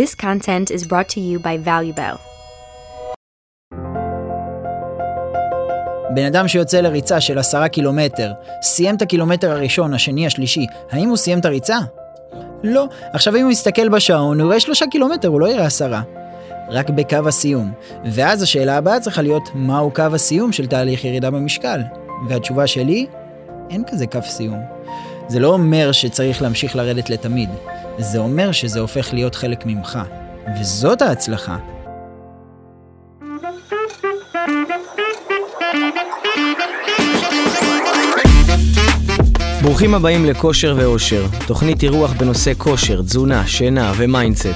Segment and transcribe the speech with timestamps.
[0.00, 2.16] This content is brought to you by ValueBell.
[6.14, 8.32] בן אדם שיוצא לריצה של עשרה קילומטר,
[8.62, 11.78] סיים את הקילומטר הראשון, השני, השלישי, האם הוא סיים את הריצה?
[12.62, 12.86] לא.
[13.12, 16.02] עכשיו אם הוא יסתכל בשעון, הוא יראה שלושה קילומטר, הוא לא יראה עשרה.
[16.68, 17.72] רק בקו הסיום.
[18.04, 21.80] ואז השאלה הבאה צריכה להיות, מהו קו הסיום של תהליך ירידה במשקל?
[22.28, 23.06] והתשובה שלי,
[23.70, 24.60] אין כזה קו סיום.
[25.28, 27.48] זה לא אומר שצריך להמשיך לרדת לתמיד,
[28.02, 29.98] זה אומר שזה הופך להיות חלק ממך.
[30.60, 31.56] וזאת ההצלחה.
[39.62, 44.48] ברוכים הבאים לכושר ואושר, תוכנית אירוח בנושא כושר, תזונה, שינה ו mindset.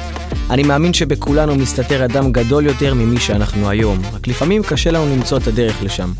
[0.51, 5.39] אני מאמין שבכולנו מסתתר אדם גדול יותר ממי שאנחנו היום, רק לפעמים קשה לנו למצוא
[5.39, 6.13] את הדרך לשם.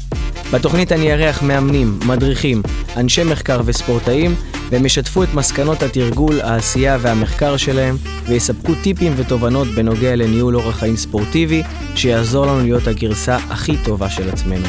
[0.53, 2.63] בתוכנית אני אארח מאמנים, מדריכים,
[2.97, 4.35] אנשי מחקר וספורטאים,
[4.71, 7.97] והם ישתפו את מסקנות התרגול, העשייה והמחקר שלהם,
[8.29, 11.63] ויספקו טיפים ותובנות בנוגע לניהול אורח חיים ספורטיבי,
[11.97, 14.67] שיעזור לנו להיות הגרסה הכי טובה של עצמנו.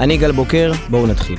[0.00, 1.38] אני גל בוקר, בואו נתחיל.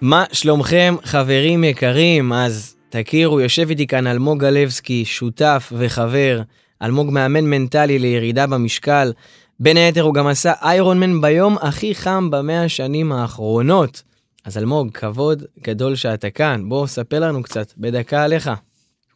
[0.00, 2.32] מה שלומכם חברים יקרים?
[2.32, 6.42] אז תכירו, יושב איתי כאן אלמוג גלבסקי, שותף וחבר,
[6.82, 9.12] אלמוג מאמן מנטלי לירידה במשקל.
[9.60, 14.02] בין היתר הוא גם עשה איירון מן ביום הכי חם במאה השנים האחרונות.
[14.44, 18.50] אז אלמוג, כבוד גדול שאתה כאן, בוא ספר לנו קצת, בדקה עליך.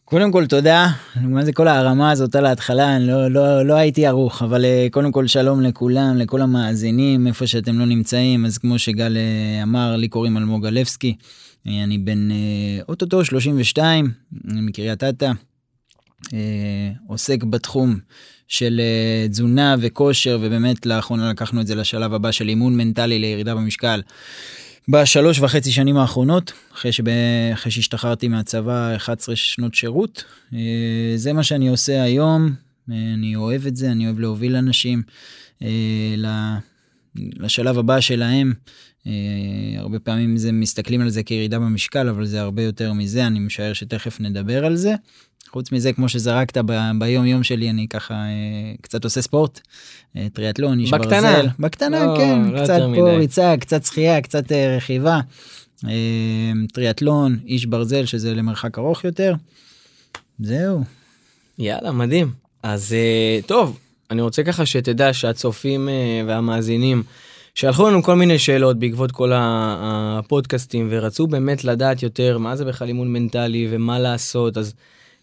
[0.04, 0.86] קודם כל תודה,
[1.22, 4.86] מה זה כל ההרמה הזאת על ההתחלה, אני לא, לא, לא הייתי ערוך, אבל אה,
[4.90, 9.96] קודם כל שלום לכולם, לכל המאזינים, איפה שאתם לא נמצאים, אז כמו שגל אה, אמר,
[9.96, 11.16] לי קוראים אלמוג גלבסקי,
[11.66, 12.28] אה, אני בן
[12.88, 14.10] אוטוטו 32,
[14.44, 15.32] מקריית אתא,
[17.06, 17.98] עוסק בתחום
[18.48, 18.80] של
[19.30, 24.00] תזונה וכושר, ובאמת לאחרונה לקחנו את זה לשלב הבא של אימון מנטלי לירידה במשקל.
[24.88, 27.04] בשלוש וחצי שנים האחרונות, אחרי, שב...
[27.52, 32.54] אחרי שהשתחררתי מהצבא 11 שנות שירות, אה, זה מה שאני עושה היום,
[32.90, 35.02] אה, אני אוהב את זה, אני אוהב להוביל אנשים
[35.62, 36.14] אה,
[37.14, 38.52] לשלב הבא שלהם.
[39.76, 43.72] הרבה פעמים זה מסתכלים על זה כירידה במשקל, אבל זה הרבה יותר מזה, אני משער
[43.72, 44.94] שתכף נדבר על זה.
[45.50, 49.60] חוץ מזה, כמו שזרקת ב- ביום יום שלי, אני ככה אה, קצת עושה ספורט,
[50.16, 51.20] אה, טריאטלון, איש בקטנה.
[51.32, 51.48] ברזל.
[51.58, 53.00] בקטנה, לא, כן, לא קצת פה מדי.
[53.16, 55.20] ריצה, קצת שחייה, קצת אה, רכיבה.
[55.84, 59.34] אה, טריאטלון, איש ברזל, שזה למרחק ארוך יותר.
[60.40, 60.84] זהו.
[61.58, 62.30] יאללה, מדהים.
[62.62, 63.78] אז אה, טוב,
[64.10, 67.02] אני רוצה ככה שתדע שהצופים אה, והמאזינים
[67.54, 72.88] שלחו לנו כל מיני שאלות בעקבות כל הפודקאסטים ורצו באמת לדעת יותר מה זה בכלל
[72.88, 74.74] אימון מנטלי ומה לעשות, אז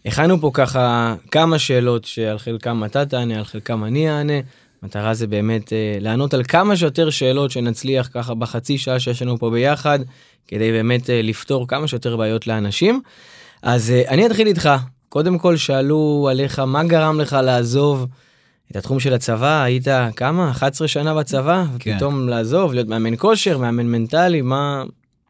[0.06, 4.40] הכנו פה ככה כמה שאלות שעל חלקם אתה תענה, על חלקם אני אענה.
[4.82, 9.38] המטרה זה באמת אה, לענות על כמה שיותר שאלות שנצליח ככה בחצי שעה שיש לנו
[9.38, 9.98] פה ביחד,
[10.48, 13.00] כדי באמת אה, לפתור כמה שיותר בעיות לאנשים.
[13.62, 14.70] אז אה, אני אתחיל איתך.
[15.08, 18.06] קודם כל שאלו עליך מה גרם לך לעזוב
[18.70, 20.50] את התחום של הצבא, היית כמה?
[20.50, 21.64] 11 שנה בצבא?
[21.78, 21.92] כן.
[21.92, 24.84] ופתאום לעזוב, להיות מאמן כושר, מאמן מנטלי, מה...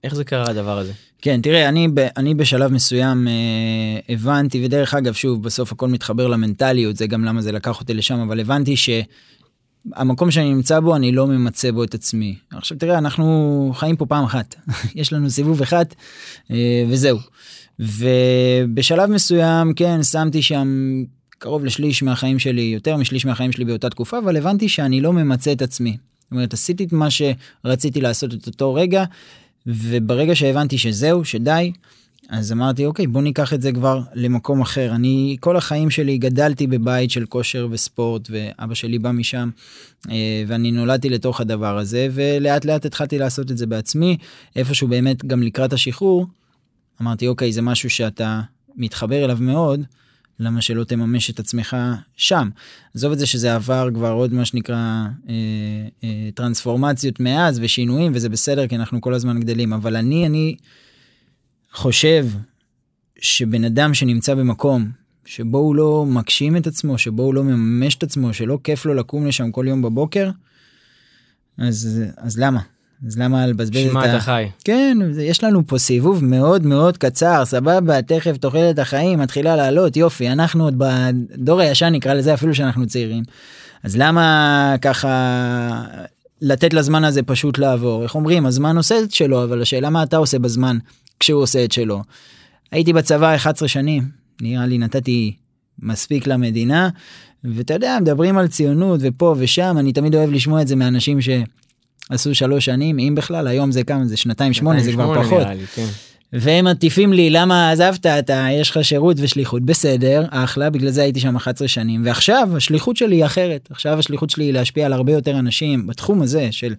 [0.05, 0.93] איך זה קרה הדבר הזה?
[1.23, 6.97] כן, תראה, אני, אני בשלב מסוים אה, הבנתי, ודרך אגב, שוב, בסוף הכל מתחבר למנטליות,
[6.97, 11.27] זה גם למה זה לקח אותי לשם, אבל הבנתי שהמקום שאני נמצא בו, אני לא
[11.27, 12.37] ממצה בו את עצמי.
[12.51, 14.55] עכשיו תראה, אנחנו חיים פה פעם אחת,
[14.95, 15.85] יש לנו סיבוב אחד,
[16.51, 17.19] אה, וזהו.
[17.79, 20.69] ובשלב מסוים, כן, שמתי שם
[21.39, 25.53] קרוב לשליש מהחיים שלי, יותר משליש מהחיים שלי באותה תקופה, אבל הבנתי שאני לא ממצה
[25.53, 25.97] את עצמי.
[26.23, 29.05] זאת אומרת, עשיתי את מה שרציתי לעשות את אותו רגע,
[29.67, 31.73] וברגע שהבנתי שזהו, שדי,
[32.29, 34.95] אז אמרתי, אוקיי, בוא ניקח את זה כבר למקום אחר.
[34.95, 39.51] אני כל החיים שלי גדלתי בבית של כושר וספורט, ואבא שלי בא משם,
[40.11, 44.17] אה, ואני נולדתי לתוך הדבר הזה, ולאט לאט התחלתי לעשות את זה בעצמי.
[44.57, 46.27] איפשהו באמת, גם לקראת השחרור,
[47.03, 48.41] אמרתי, אוקיי, זה משהו שאתה
[48.77, 49.81] מתחבר אליו מאוד,
[50.41, 51.77] למה שלא תממש את עצמך
[52.17, 52.49] שם.
[52.95, 55.35] עזוב את זה שזה עבר כבר עוד מה שנקרא אה,
[56.05, 60.57] אה, טרנספורמציות מאז ושינויים וזה בסדר כי אנחנו כל הזמן גדלים אבל אני אני
[61.73, 62.27] חושב
[63.19, 64.91] שבן אדם שנמצא במקום
[65.25, 68.95] שבו הוא לא מגשים את עצמו שבו הוא לא מממש את עצמו שלא כיף לו
[68.95, 70.31] לקום לשם כל יום בבוקר
[71.59, 72.61] אז אז למה
[73.07, 74.11] אז למה לבזבז את שמע ה...
[74.11, 74.49] אתה חי.
[74.65, 80.29] כן, יש לנו פה סיבוב מאוד מאוד קצר, סבבה, תכף תוחלת החיים מתחילה לעלות, יופי,
[80.29, 83.25] אנחנו עוד בדור הישן נקרא לזה אפילו שאנחנו צעירים.
[83.83, 85.85] אז למה ככה
[86.41, 88.03] לתת לזמן הזה פשוט לעבור?
[88.03, 90.79] איך אומרים, הזמן עושה את שלו, אבל השאלה מה אתה עושה בזמן
[91.21, 92.03] כשהוא עושה את שלו.
[92.73, 94.09] הייתי בצבא 11 שנים,
[94.41, 95.37] נראה לי נתתי
[95.79, 96.89] מספיק למדינה,
[97.45, 101.29] ואתה יודע, מדברים על ציונות ופה ושם, אני תמיד אוהב לשמוע את זה מאנשים ש...
[102.11, 105.47] עשו שלוש שנים, אם בכלל, היום זה כמה, זה שנתיים שמונה, זה כבר פחות.
[105.47, 105.87] לי, כן.
[106.33, 111.21] והם מטיפים לי למה עזבת אתה יש לך שירות ושליחות בסדר אחלה בגלל זה הייתי
[111.21, 115.13] שם 11 שנים ועכשיו השליחות שלי היא אחרת עכשיו השליחות שלי היא להשפיע על הרבה
[115.13, 116.75] יותר אנשים בתחום הזה של.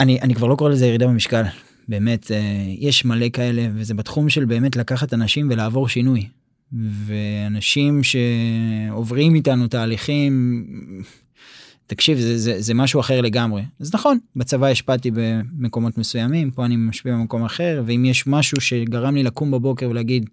[0.00, 1.42] אני אני כבר לא קורא לזה ירידה במשקל
[1.88, 2.40] באמת אה,
[2.78, 6.26] יש מלא כאלה וזה בתחום של באמת לקחת אנשים ולעבור שינוי.
[7.06, 10.64] ואנשים שעוברים איתנו תהליכים
[11.90, 13.62] תקשיב, זה, זה, זה משהו אחר לגמרי.
[13.80, 19.14] אז נכון, בצבא השפעתי במקומות מסוימים, פה אני משפיע במקום אחר, ואם יש משהו שגרם
[19.14, 20.30] לי לקום בבוקר ולהגיד,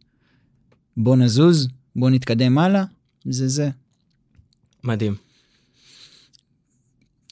[0.98, 2.84] בוא נזוז, בוא נתקדם הלאה,
[3.26, 3.70] זה זה.
[4.84, 5.16] מדהים.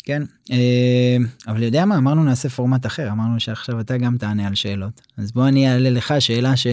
[0.03, 1.17] כן, אה,
[1.47, 5.01] אבל יודע מה, אמרנו נעשה פורמט אחר, אמרנו שעכשיו אתה גם תענה על שאלות.
[5.17, 6.67] אז בוא אני אעלה לך שאלה ש,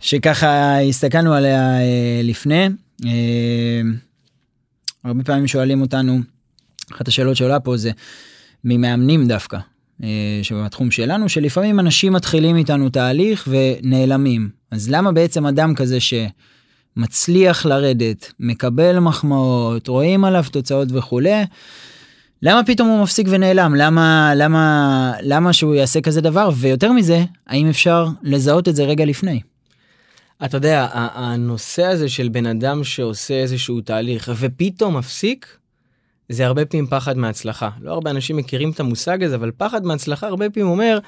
[0.00, 2.68] שככה הסתכלנו עליה אה, לפני.
[3.04, 3.80] אה,
[5.04, 6.20] הרבה פעמים שואלים אותנו,
[6.94, 7.90] אחת השאלות שעולה פה זה
[8.64, 9.58] ממאמנים דווקא,
[10.02, 10.08] אה,
[10.42, 14.48] שבתחום שלנו, שלפעמים אנשים מתחילים איתנו תהליך ונעלמים.
[14.70, 21.44] אז למה בעצם אדם כזה שמצליח לרדת, מקבל מחמאות, רואים עליו תוצאות וכולי,
[22.42, 23.74] למה פתאום הוא מפסיק ונעלם?
[23.74, 26.50] למה, למה, למה שהוא יעשה כזה דבר?
[26.56, 29.40] ויותר מזה, האם אפשר לזהות את זה רגע לפני?
[30.44, 35.56] אתה יודע, הנושא הזה של בן אדם שעושה איזשהו תהליך ופתאום מפסיק,
[36.28, 37.70] זה הרבה פעמים פחד מהצלחה.
[37.80, 40.98] לא הרבה אנשים מכירים את המושג הזה, אבל פחד מהצלחה הרבה פעמים אומר,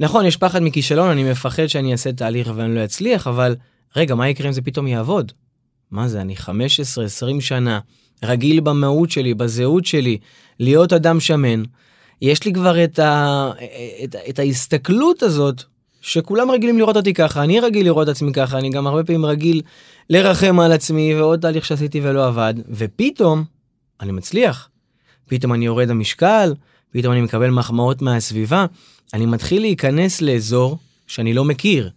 [0.00, 3.56] נכון, יש פחד מכישלון, אני מפחד שאני אעשה תהליך ואני לא אצליח, אבל
[3.96, 5.32] רגע, מה יקרה אם זה פתאום יעבוד?
[5.90, 6.50] מה זה, אני 15-20
[7.40, 7.80] שנה,
[8.24, 10.18] רגיל במהות שלי, בזהות שלי,
[10.60, 11.62] להיות אדם שמן.
[12.22, 13.50] יש לי כבר את, ה,
[14.04, 15.62] את, את ההסתכלות הזאת,
[16.00, 19.26] שכולם רגילים לראות אותי ככה, אני רגיל לראות את עצמי ככה, אני גם הרבה פעמים
[19.26, 19.62] רגיל
[20.10, 23.44] לרחם על עצמי, ועוד תהליך שעשיתי ולא עבד, ופתאום
[24.02, 24.68] אני מצליח.
[25.26, 26.54] פתאום אני יורד המשקל,
[26.90, 28.66] פתאום אני מקבל מחמאות מהסביבה,
[29.14, 31.90] אני מתחיל להיכנס לאזור שאני לא מכיר.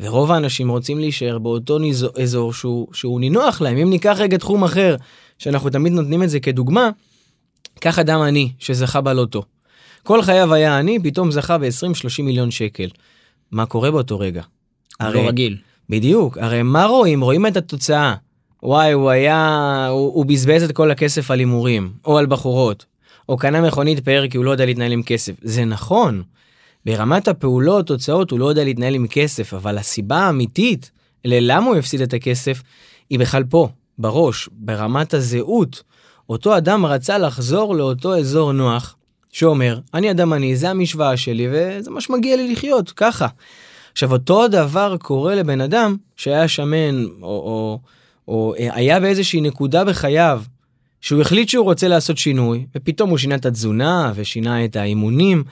[0.00, 1.78] ורוב האנשים רוצים להישאר באותו
[2.22, 3.76] אזור שהוא, שהוא נינוח להם.
[3.76, 4.96] אם ניקח רגע תחום אחר,
[5.38, 6.90] שאנחנו תמיד נותנים את זה כדוגמה,
[7.80, 9.42] קח אדם עני שזכה בלוטו.
[10.02, 12.88] כל חייו היה עני, פתאום זכה ב-20-30 מיליון שקל.
[13.52, 14.42] מה קורה באותו רגע?
[15.00, 15.56] הרי, לא רגיל.
[15.88, 17.20] בדיוק, הרי מה רואים?
[17.20, 18.14] רואים את התוצאה.
[18.62, 22.84] וואי, הוא היה, הוא, הוא בזבז את כל הכסף על הימורים, או על בחורות,
[23.28, 25.32] או קנה מכונית פאר כי הוא לא יודע להתנהל עם כסף.
[25.42, 26.22] זה נכון.
[26.86, 30.90] ברמת הפעולות, תוצאות, הוא לא יודע להתנהל עם כסף, אבל הסיבה האמיתית
[31.24, 32.62] ללמה הוא הפסיד את הכסף,
[33.10, 33.68] היא בכלל פה,
[33.98, 35.82] בראש, ברמת הזהות.
[36.28, 38.96] אותו אדם רצה לחזור לאותו אזור נוח,
[39.32, 43.26] שאומר, אני אדם עני, זה המשוואה שלי, וזה מה שמגיע לי לחיות, ככה.
[43.92, 47.78] עכשיו, אותו הדבר קורה לבן אדם שהיה שמן, או, או
[48.28, 50.42] או אה, היה באיזושהי נקודה בחייו
[51.00, 55.44] שהוא החליט שהוא רוצה לעשות שינוי, ופתאום הוא שינה את התזונה ושינה את האימונים,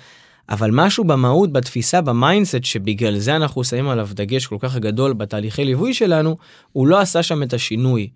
[0.49, 5.13] אבל משהו במהות, בתפיסה, ב mindset, שבגלל זה אנחנו שמים עליו דגש כל כך גדול
[5.13, 6.37] בתהליכי ליווי שלנו,
[6.73, 8.09] הוא לא עשה שם את השינוי.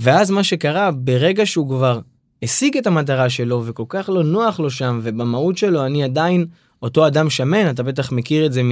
[0.00, 2.00] ואז מה שקרה, ברגע שהוא כבר
[2.42, 6.46] השיג את המטרה שלו וכל כך לא נוח לו שם, ובמהות שלו אני עדיין
[6.82, 8.70] אותו אדם שמן, אתה בטח מכיר את זה מ...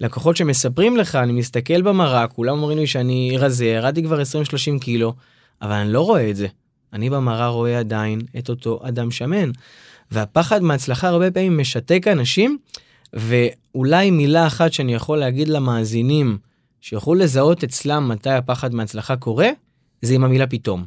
[0.00, 4.20] לקוחות שמספרים לך, אני מסתכל במראה, כולם אומרים לי שאני רזה, ירדתי כבר
[4.76, 5.14] 20-30 קילו,
[5.62, 6.46] אבל אני לא רואה את זה.
[6.92, 9.50] אני במראה רואה עדיין את אותו אדם שמן.
[10.10, 12.58] והפחד מהצלחה הרבה פעמים משתק אנשים,
[13.12, 16.38] ואולי מילה אחת שאני יכול להגיד למאזינים,
[16.80, 19.48] שיוכלו לזהות אצלם מתי הפחד מהצלחה קורה,
[20.02, 20.84] זה עם המילה פתאום.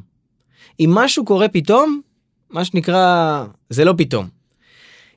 [0.79, 2.01] אם משהו קורה פתאום,
[2.49, 4.27] מה שנקרא, זה לא פתאום.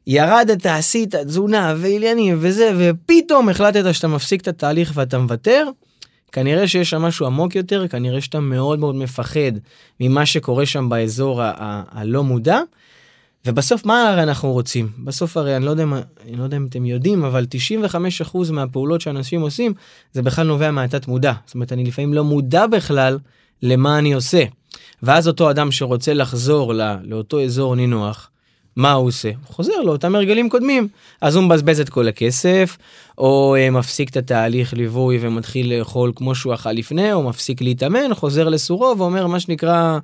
[0.06, 5.68] ירדת, עשית תזונה ועניינים וזה, ופתאום החלטת שאתה מפסיק את התהליך ואתה מוותר,
[6.32, 9.52] כנראה שיש שם משהו עמוק יותר, כנראה שאתה מאוד מאוד מפחד
[10.00, 11.40] ממה שקורה שם באזור
[11.90, 12.60] הלא מודע.
[13.46, 14.88] ובסוף מה הרי אנחנו רוצים?
[15.04, 15.84] בסוף הרי אני לא יודע,
[16.24, 17.46] אני לא יודע אם אתם יודעים, אבל
[18.32, 19.74] 95% מהפעולות שאנשים עושים,
[20.12, 21.32] זה בכלל נובע מהתת מודע.
[21.46, 23.18] זאת אומרת, אני לפעמים לא מודע בכלל
[23.62, 24.44] למה אני עושה.
[25.02, 28.30] ואז אותו אדם שרוצה לחזור לא, לאותו אזור נינוח,
[28.76, 29.30] מה הוא עושה?
[29.46, 30.88] חוזר לאותם הרגלים קודמים.
[31.20, 32.76] אז הוא מבזבז את כל הכסף,
[33.18, 38.14] או uh, מפסיק את התהליך ליווי ומתחיל לאכול כמו שהוא אכל לפני, או מפסיק להתאמן,
[38.14, 39.98] חוזר לסורו ואומר מה שנקרא,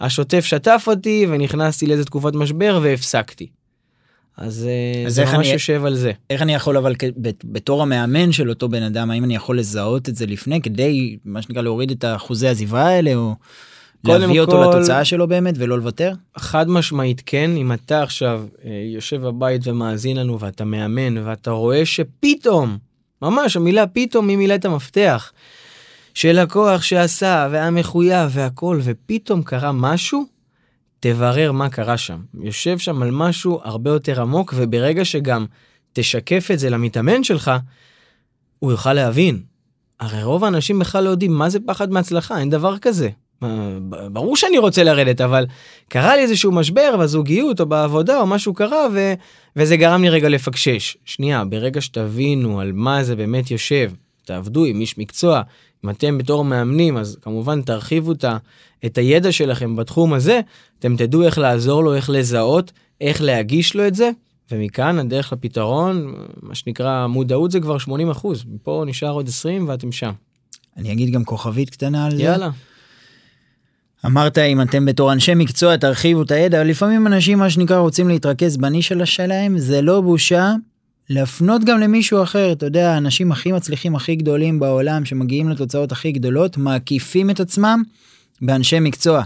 [0.00, 3.46] השוטף שטף אותי ונכנסתי לאיזה תקופת משבר והפסקתי.
[4.36, 6.12] אז, אה, אז זה ממש אני, יושב על זה.
[6.30, 6.94] איך אני יכול אבל
[7.44, 11.42] בתור המאמן של אותו בן אדם, האם אני יכול לזהות את זה לפני כדי מה
[11.42, 13.34] שנקרא להוריד את אחוזי עזיבה האלה או...
[14.04, 16.12] להביא אותו כל, לתוצאה שלו באמת ולא לוותר?
[16.36, 21.86] חד משמעית כן, אם אתה עכשיו אה, יושב בבית ומאזין לנו ואתה מאמן ואתה רואה
[21.86, 22.78] שפתאום,
[23.22, 25.32] ממש המילה פתאום היא מילת המפתח,
[26.14, 30.24] של לקוח שעשה והיה מחויב והכל ופתאום קרה משהו,
[31.00, 32.18] תברר מה קרה שם.
[32.40, 35.46] יושב שם על משהו הרבה יותר עמוק וברגע שגם
[35.92, 37.50] תשקף את זה למתאמן שלך,
[38.58, 39.42] הוא יוכל להבין.
[40.00, 43.10] הרי רוב האנשים בכלל לא יודעים מה זה פחד מהצלחה, אין דבר כזה.
[43.42, 43.78] אה,
[44.12, 45.46] ברור שאני רוצה לרדת, אבל
[45.88, 49.14] קרה לי איזשהו משבר בזוגיות או בעבודה או משהו קרה ו...
[49.56, 50.96] וזה גרם לי רגע לפקשש.
[51.04, 53.92] שנייה, ברגע שתבינו על מה זה באמת יושב,
[54.24, 55.42] תעבדו עם איש מקצוע,
[55.84, 58.24] אם אתם בתור מאמנים, אז כמובן תרחיבו את,
[58.86, 60.40] את הידע שלכם בתחום הזה,
[60.78, 64.10] אתם תדעו איך לעזור לו, איך לזהות, איך להגיש לו את זה,
[64.52, 69.92] ומכאן הדרך לפתרון, מה שנקרא מודעות זה כבר 80 אחוז, מפה נשאר עוד 20 ואתם
[69.92, 70.12] שם.
[70.76, 72.22] אני אגיד גם כוכבית קטנה על זה.
[72.22, 72.50] יאללה.
[74.06, 78.56] אמרת אם אתם בתור אנשי מקצוע תרחיבו את הידע, לפעמים אנשים מה שנקרא רוצים להתרכז
[78.56, 80.52] בנישה שלהם, זה לא בושה
[81.10, 86.12] להפנות גם למישהו אחר, אתה יודע, האנשים הכי מצליחים, הכי גדולים בעולם, שמגיעים לתוצאות הכי
[86.12, 87.82] גדולות, מעקיפים את עצמם
[88.42, 89.22] באנשי מקצוע.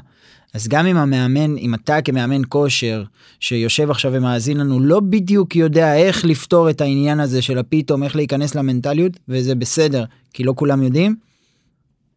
[0.55, 3.05] אז גם אם המאמן, אם אתה כמאמן כושר,
[3.41, 8.17] שיושב עכשיו ומאזין לנו, לא בדיוק יודע איך לפתור את העניין הזה של הפתאום, איך
[8.17, 11.17] להיכנס למנטליות, וזה בסדר, כי לא כולם יודעים,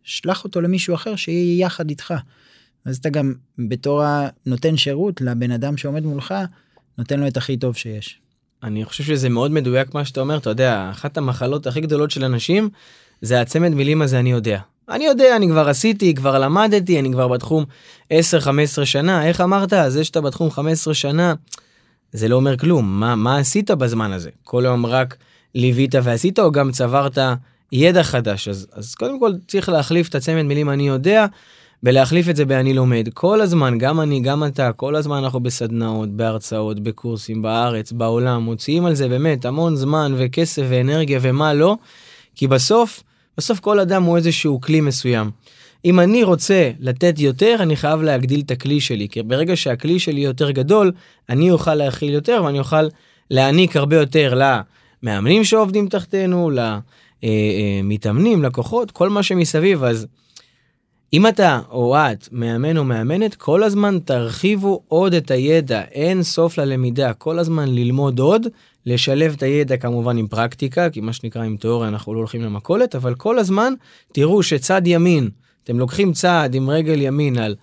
[0.03, 2.13] שלח אותו למישהו אחר שיהיה יחד איתך.
[2.87, 6.33] אז אתה גם בתור הנותן שירות לבן אדם שעומד מולך,
[6.97, 8.19] נותן לו את הכי טוב שיש.
[8.63, 12.23] אני חושב שזה מאוד מדויק מה שאתה אומר, אתה יודע, אחת המחלות הכי גדולות של
[12.23, 12.69] אנשים
[13.21, 14.59] זה הצמד מילים הזה אני יודע.
[14.89, 17.65] אני יודע, אני כבר עשיתי, כבר למדתי, אני כבר בתחום
[18.13, 18.15] 10-15
[18.83, 19.73] שנה, איך אמרת?
[19.87, 21.33] זה שאתה בתחום 15 שנה,
[22.11, 24.29] זה לא אומר כלום, מה, מה עשית בזמן הזה?
[24.43, 25.17] כל היום רק
[25.55, 27.17] ליווית ועשית או גם צברת
[27.71, 28.47] ידע חדש?
[28.47, 31.25] אז, אז קודם כל צריך להחליף את הצמד מילים אני יודע,
[31.83, 33.09] ולהחליף את זה ב"אני לומד".
[33.13, 38.85] כל הזמן, גם אני, גם אתה, כל הזמן אנחנו בסדנאות, בהרצאות, בקורסים, בארץ, בעולם, מוציאים
[38.85, 41.77] על זה באמת המון זמן וכסף ואנרגיה ומה לא,
[42.35, 43.03] כי בסוף,
[43.37, 45.31] בסוף כל אדם הוא איזשהו כלי מסוים.
[45.85, 50.21] אם אני רוצה לתת יותר, אני חייב להגדיל את הכלי שלי, כי ברגע שהכלי שלי
[50.21, 50.91] יותר גדול,
[51.29, 52.87] אני אוכל להכיל יותר ואני אוכל
[53.31, 54.39] להעניק הרבה יותר
[55.03, 56.51] למאמנים שעובדים תחתינו,
[57.23, 60.07] למתאמנים, לקוחות, כל מה שמסביב, אז
[61.13, 66.57] אם אתה או את מאמן או מאמנת, כל הזמן תרחיבו עוד את הידע, אין סוף
[66.57, 68.47] ללמידה, כל הזמן ללמוד עוד,
[68.85, 72.95] לשלב את הידע כמובן עם פרקטיקה, כי מה שנקרא עם תיאוריה אנחנו לא הולכים למכולת,
[72.95, 73.73] אבל כל הזמן
[74.13, 75.29] תראו שצד ימין,
[75.63, 77.55] אתם לוקחים צעד עם רגל ימין על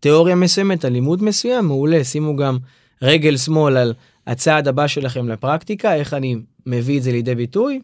[0.00, 2.58] תיאוריה מסוימת, על לימוד מסוים, מעולה, שימו גם
[3.02, 3.94] רגל שמאל על
[4.26, 6.36] הצעד הבא שלכם לפרקטיקה, איך אני
[6.66, 7.80] מביא את זה לידי ביטוי,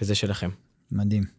[0.00, 0.50] וזה שלכם.
[0.92, 1.35] מדהים.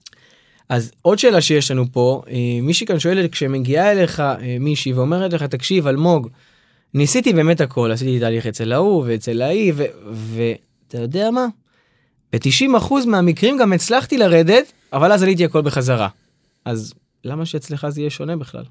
[0.70, 5.34] אז עוד שאלה שיש לנו פה, אה, מישהי כאן שואלת, כשמגיעה אליך אה, מישהי ואומרת
[5.34, 6.30] לך, תקשיב, אלמוג,
[6.94, 9.74] ניסיתי באמת הכל, עשיתי תהליך אצל ההוא ואצל ההיא,
[10.12, 11.48] ואתה יודע מה?
[12.34, 16.08] ב-90% מהמקרים גם הצלחתי לרדת, אבל אז עליתי הכל בחזרה.
[16.66, 16.94] אז
[17.24, 18.64] למה שאצלך זה יהיה שונה בכלל?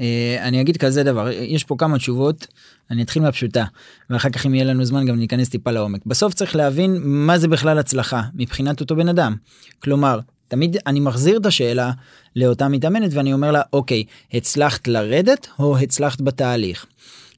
[0.00, 2.46] אה, אני אגיד כזה דבר, יש פה כמה תשובות,
[2.90, 3.64] אני אתחיל מהפשוטה,
[4.10, 6.06] ואחר כך אם יהיה לנו זמן גם ניכנס טיפה לעומק.
[6.06, 9.36] בסוף צריך להבין מה זה בכלל הצלחה מבחינת אותו בן אדם.
[9.82, 10.20] כלומר,
[10.52, 11.90] תמיד אני מחזיר את השאלה
[12.36, 16.86] לאותה מתאמנת ואני אומר לה אוקיי הצלחת לרדת או הצלחת בתהליך.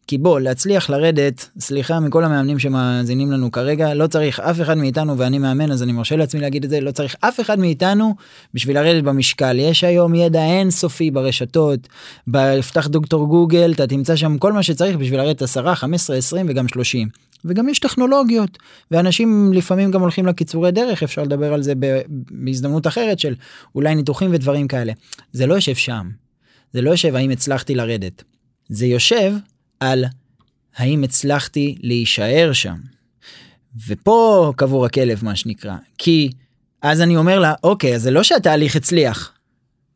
[0.06, 5.18] כי בוא להצליח לרדת סליחה מכל המאמנים שמאזינים לנו כרגע לא צריך אף אחד מאיתנו
[5.18, 8.14] ואני מאמן אז אני מרשה לעצמי להגיד את זה לא צריך אף אחד מאיתנו
[8.54, 11.80] בשביל לרדת במשקל יש היום ידע אינסופי ברשתות
[12.28, 16.68] בפתח דוקטור גוגל אתה תמצא שם כל מה שצריך בשביל לרדת 10 15 20 וגם
[16.68, 17.08] 30
[17.44, 18.58] וגם יש טכנולוגיות
[18.90, 21.72] ואנשים לפעמים גם הולכים לקיצורי דרך אפשר לדבר על זה
[22.30, 23.34] בהזדמנות אחרת של
[23.74, 24.92] אולי ניתוחים ודברים כאלה
[25.32, 26.10] זה לא יושב שם
[26.72, 28.22] זה לא יושב האם הצלחתי לרדת
[28.68, 29.32] זה יושב
[29.80, 30.04] על
[30.76, 32.76] האם הצלחתי להישאר שם.
[33.88, 36.30] ופה קבור הכלב מה שנקרא כי
[36.82, 39.32] אז אני אומר לה אוקיי זה לא שהתהליך הצליח.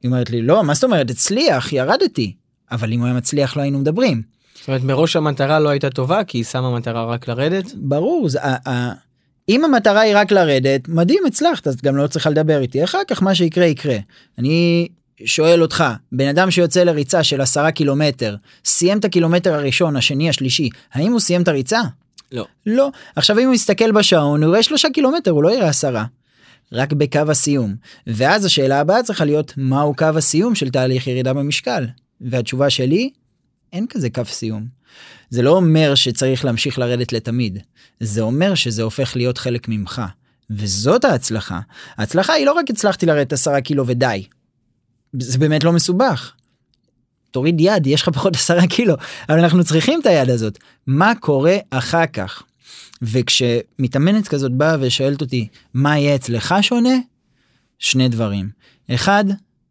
[0.03, 2.37] היא אומרת לי לא מה זאת אומרת הצליח ירדתי
[2.71, 4.38] אבל אם הוא היה מצליח לא היינו מדברים.
[4.61, 7.65] זאת אומרת מראש המטרה לא הייתה טובה כי היא שמה מטרה רק לרדת?
[7.75, 8.93] ברור, זה, ה, ה,
[9.49, 13.23] אם המטרה היא רק לרדת, מדהים הצלחת אז גם לא צריכה לדבר איתי, אחר כך
[13.23, 13.97] מה שיקרה יקרה.
[14.39, 14.89] אני
[15.25, 20.69] שואל אותך, בן אדם שיוצא לריצה של עשרה קילומטר, סיים את הקילומטר הראשון, השני, השלישי,
[20.93, 21.81] האם הוא סיים את הריצה?
[22.33, 22.47] לא.
[22.67, 22.91] לא.
[23.17, 26.05] עכשיו אם הוא יסתכל בשעון, הוא יראה שלושה קילומטר, הוא לא יראה עשרה.
[26.73, 27.75] רק בקו הסיום.
[28.07, 31.87] ואז השאלה הבאה צריכה להיות, מהו קו הסיום של תהליך ירידה במשקל?
[32.21, 33.11] והתשובה שלי,
[33.73, 34.67] אין כזה קו סיום.
[35.31, 37.59] זה לא אומר שצריך להמשיך לרדת לתמיד,
[38.01, 40.03] זה אומר שזה הופך להיות חלק ממך.
[40.51, 41.61] וזאת ההצלחה.
[41.97, 44.27] ההצלחה היא לא רק הצלחתי לרדת עשרה קילו ודי.
[45.19, 46.33] זה באמת לא מסובך.
[47.31, 48.95] תוריד יד, יש לך פחות עשרה קילו,
[49.29, 50.59] אבל אנחנו צריכים את היד הזאת.
[50.87, 52.43] מה קורה אחר כך?
[53.03, 56.95] וכשמתאמנת כזאת באה ושואלת אותי, מה יהיה אצלך שונה?
[57.79, 58.51] שני דברים.
[58.95, 59.25] אחד,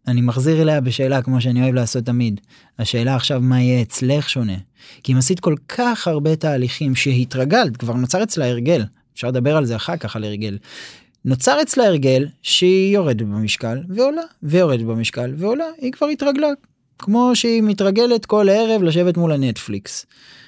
[0.07, 2.41] אני מחזיר אליה בשאלה כמו שאני אוהב לעשות תמיד.
[2.79, 4.57] השאלה עכשיו מה יהיה אצלך שונה.
[5.03, 8.83] כי אם עשית כל כך הרבה תהליכים שהתרגלת, כבר נוצר אצלה הרגל.
[9.15, 10.57] אפשר לדבר על זה אחר כך על הרגל.
[11.25, 16.49] נוצר אצלה הרגל שהיא יורדת במשקל ועולה, ויורדת במשקל ועולה, היא כבר התרגלה.
[16.99, 20.05] כמו שהיא מתרגלת כל ערב לשבת מול הנטפליקס.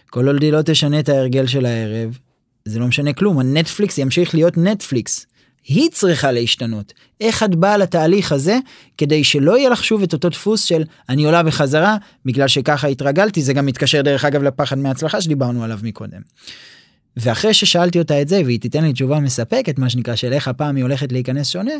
[0.09, 2.17] כל עוד היא לא תשנה את ההרגל של הערב,
[2.65, 5.25] זה לא משנה כלום, הנטפליקס ימשיך להיות נטפליקס.
[5.69, 6.93] היא צריכה להשתנות.
[7.21, 8.57] איך את באה לתהליך הזה
[8.97, 13.41] כדי שלא יהיה לך שוב את אותו דפוס של אני עולה בחזרה בגלל שככה התרגלתי
[13.41, 16.21] זה גם מתקשר דרך אגב לפחד מהצלחה שדיברנו עליו מקודם.
[17.17, 20.75] ואחרי ששאלתי אותה את זה והיא תיתן לי תשובה מספקת מה שנקרא של איך הפעם
[20.75, 21.73] היא הולכת להיכנס שונה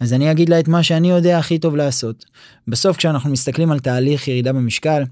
[0.00, 2.24] אז אני אגיד לה את מה שאני יודע הכי טוב לעשות.
[2.68, 5.02] בסוף כשאנחנו מסתכלים על תהליך ירידה במשקל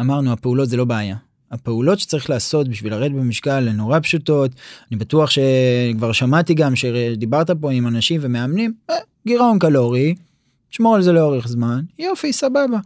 [0.00, 1.16] אמרנו הפעולות זה לא בעיה
[1.54, 4.50] הפעולות שצריך לעשות בשביל לרדת במשקל הן נורא פשוטות
[4.90, 8.94] אני בטוח שכבר שמעתי גם שדיברת פה עם אנשים ומאמנים אה,
[9.26, 10.14] גירעון קלורי
[10.70, 12.78] שמור על זה לאורך זמן יופי סבבה.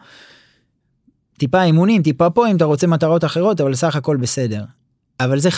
[1.39, 4.65] טיפה אימונים טיפה פה אם אתה רוצה מטרות אחרות אבל סך הכל בסדר.
[5.21, 5.53] אבל זה 50%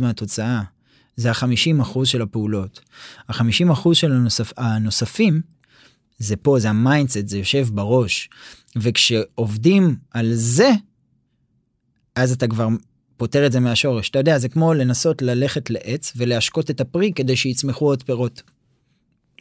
[0.00, 0.62] מהתוצאה.
[1.16, 2.80] זה ה-50% של הפעולות.
[3.28, 4.52] ה-50% של הנוספ...
[4.56, 5.40] הנוספים
[6.18, 8.28] זה פה זה ה mindset זה יושב בראש
[8.76, 10.72] וכשעובדים על זה
[12.16, 12.68] אז אתה כבר
[13.16, 14.10] פותר את זה מהשורש.
[14.10, 18.42] אתה יודע, זה כמו לנסות ללכת לעץ ולהשקות את הפרי כדי שיצמחו עוד פירות.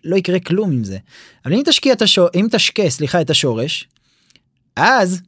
[0.03, 0.97] לא יקרה כלום עם זה.
[1.45, 2.27] אבל אם תשקיע את השור...
[2.35, 3.87] אם תשקה, סליחה, את השורש,
[4.75, 5.21] אז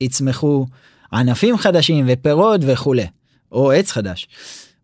[0.00, 0.66] יצמחו
[1.12, 3.06] ענפים חדשים ופירות וכולי,
[3.52, 4.28] או עץ חדש.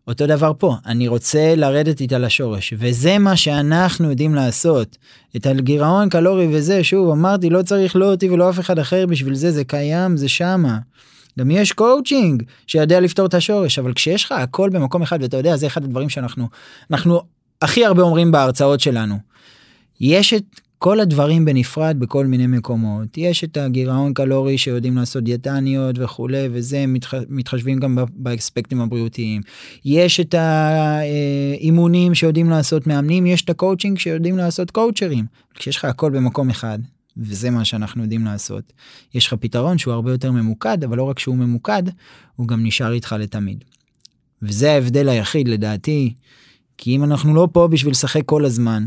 [0.07, 4.97] אותו דבר פה, אני רוצה לרדת איתך לשורש, וזה מה שאנחנו יודעים לעשות.
[5.35, 9.35] את הגירעון קלורי וזה, שוב, אמרתי, לא צריך לא אותי ולא אף אחד אחר בשביל
[9.35, 10.77] זה, זה קיים, זה שמה.
[11.39, 15.57] גם יש קואוצ'ינג שיודע לפתור את השורש אבל כשיש לך הכל במקום אחד ואתה יודע
[15.57, 16.47] זה אחד הדברים שאנחנו
[16.91, 17.21] אנחנו
[17.61, 19.15] הכי הרבה אומרים בהרצאות שלנו.
[19.99, 23.17] יש את כל הדברים בנפרד בכל מיני מקומות.
[23.17, 27.13] יש את הגירעון קלורי שיודעים לעשות דיאטניות וכולי וזה מתח...
[27.29, 29.41] מתחשבים גם באספקטים הבריאותיים.
[29.85, 36.11] יש את האימונים שיודעים לעשות מאמנים יש את הקואוצ'ינג שיודעים לעשות קואוצ'רים כשיש לך הכל
[36.11, 36.79] במקום אחד
[37.17, 38.73] וזה מה שאנחנו יודעים לעשות.
[39.13, 41.83] יש לך פתרון שהוא הרבה יותר ממוקד, אבל לא רק שהוא ממוקד,
[42.35, 43.63] הוא גם נשאר איתך לתמיד.
[44.41, 46.13] וזה ההבדל היחיד לדעתי,
[46.77, 48.85] כי אם אנחנו לא פה בשביל לשחק כל הזמן,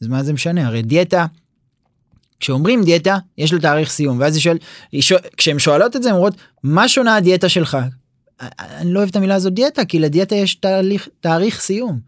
[0.00, 0.66] אז מה זה משנה?
[0.66, 1.26] הרי דיאטה,
[2.40, 4.36] כשאומרים דיאטה, יש לו תאריך סיום, ואז
[4.92, 7.78] היא שואל, כשהן שואלות את זה, הן אומרות, מה שונה הדיאטה שלך?
[8.40, 12.00] אני לא אוהב את המילה הזאת דיאטה, כי לדיאטה יש תהליך, תאריך סיום.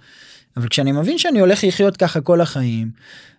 [0.56, 2.90] אבל כשאני מבין שאני הולך לחיות ככה כל החיים,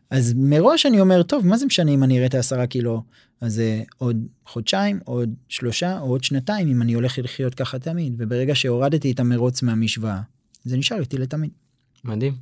[0.09, 3.03] אז מראש אני אומר טוב מה זה משנה אם אני אראה את העשרה קילו
[3.41, 8.15] אז זה עוד חודשיים עוד שלושה או עוד שנתיים אם אני הולך לחיות ככה תמיד
[8.17, 10.21] וברגע שהורדתי את המרוץ מהמשוואה
[10.63, 11.49] זה נשאר איתי לתמיד.
[12.03, 12.33] מדהים.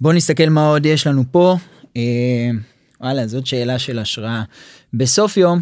[0.00, 1.56] בוא נסתכל מה עוד יש לנו פה.
[1.96, 2.50] אה,
[3.00, 4.42] וואלה זאת שאלה של השראה.
[4.94, 5.60] בסוף יום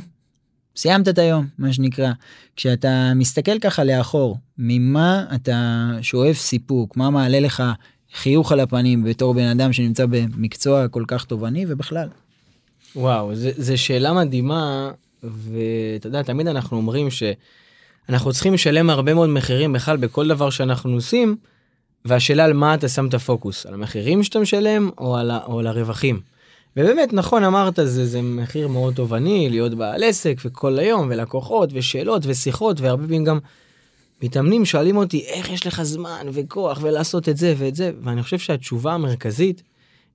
[0.77, 2.13] סיימת את היום מה שנקרא
[2.57, 7.63] כשאתה מסתכל ככה לאחור ממה אתה שואף סיפוק מה מעלה לך
[8.15, 12.09] חיוך על הפנים בתור בן אדם שנמצא במקצוע כל כך תובעני ובכלל.
[12.97, 14.91] וואו, זו שאלה מדהימה,
[15.23, 20.95] ואתה יודע, תמיד אנחנו אומרים שאנחנו צריכים לשלם הרבה מאוד מחירים בכלל בכל דבר שאנחנו
[20.95, 21.37] עושים,
[22.05, 25.67] והשאלה על מה אתה שם את הפוקוס, על המחירים שאתה משלם או על, או על
[25.67, 26.21] הרווחים.
[26.77, 32.23] ובאמת, נכון אמרת, זה, זה מחיר מאוד תובעני, להיות בעל עסק וכל היום, ולקוחות ושאלות
[32.27, 33.39] ושיחות, והרבה פעמים גם
[34.23, 38.39] מתאמנים שואלים אותי איך יש לך זמן וכוח ולעשות את זה ואת זה ואני חושב
[38.39, 39.63] שהתשובה המרכזית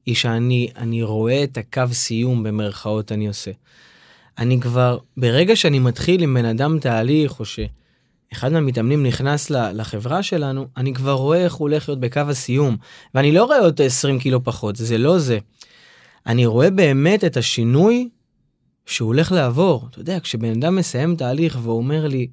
[0.05, 3.51] היא שאני אני רואה את הקו סיום במרכאות אני עושה.
[4.37, 10.67] אני כבר ברגע שאני מתחיל עם בן אדם תהליך או שאחד מהמתאמנים נכנס לחברה שלנו
[10.77, 12.77] אני כבר רואה איך הוא הולך להיות בקו הסיום
[13.15, 15.39] ואני לא רואה אותו 20 קילו פחות זה לא זה.
[16.25, 18.09] אני רואה באמת את השינוי
[18.85, 22.27] שהוא הולך לעבור אתה יודע כשבן אדם מסיים תהליך ואומר לי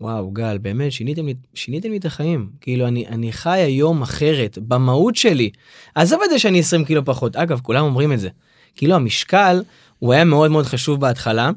[0.00, 2.50] וואו, גל, באמת, שיניתם לי, שיניתם לי את החיים.
[2.60, 5.50] כאילו, אני, אני חי היום אחרת, במהות שלי.
[5.94, 7.36] עזוב את זה שאני 20 קילו פחות.
[7.36, 8.28] אגב, כולם אומרים את זה.
[8.76, 9.62] כאילו, המשקל,
[9.98, 11.50] הוא היה מאוד מאוד חשוב בהתחלה,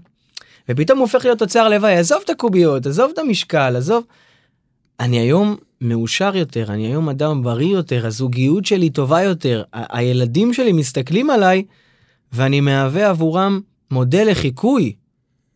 [0.69, 4.03] ופתאום הוא הופך להיות תוצר לוואי, עזוב את הקוביות, עזוב את המשקל, עזוב.
[4.99, 10.71] אני היום מאושר יותר, אני היום אדם בריא יותר, הזוגיות שלי טובה יותר, הילדים שלי
[10.71, 11.63] מסתכלים עליי,
[12.31, 14.93] ואני מהווה עבורם מודל לחיקוי.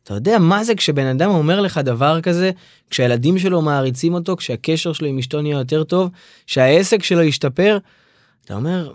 [0.03, 2.51] אתה יודע מה זה כשבן אדם אומר לך דבר כזה,
[2.89, 6.09] כשהילדים שלו מעריצים אותו, כשהקשר שלו עם אשתו נהיה יותר טוב,
[6.47, 7.77] שהעסק שלו ישתפר,
[8.45, 8.91] אתה אומר,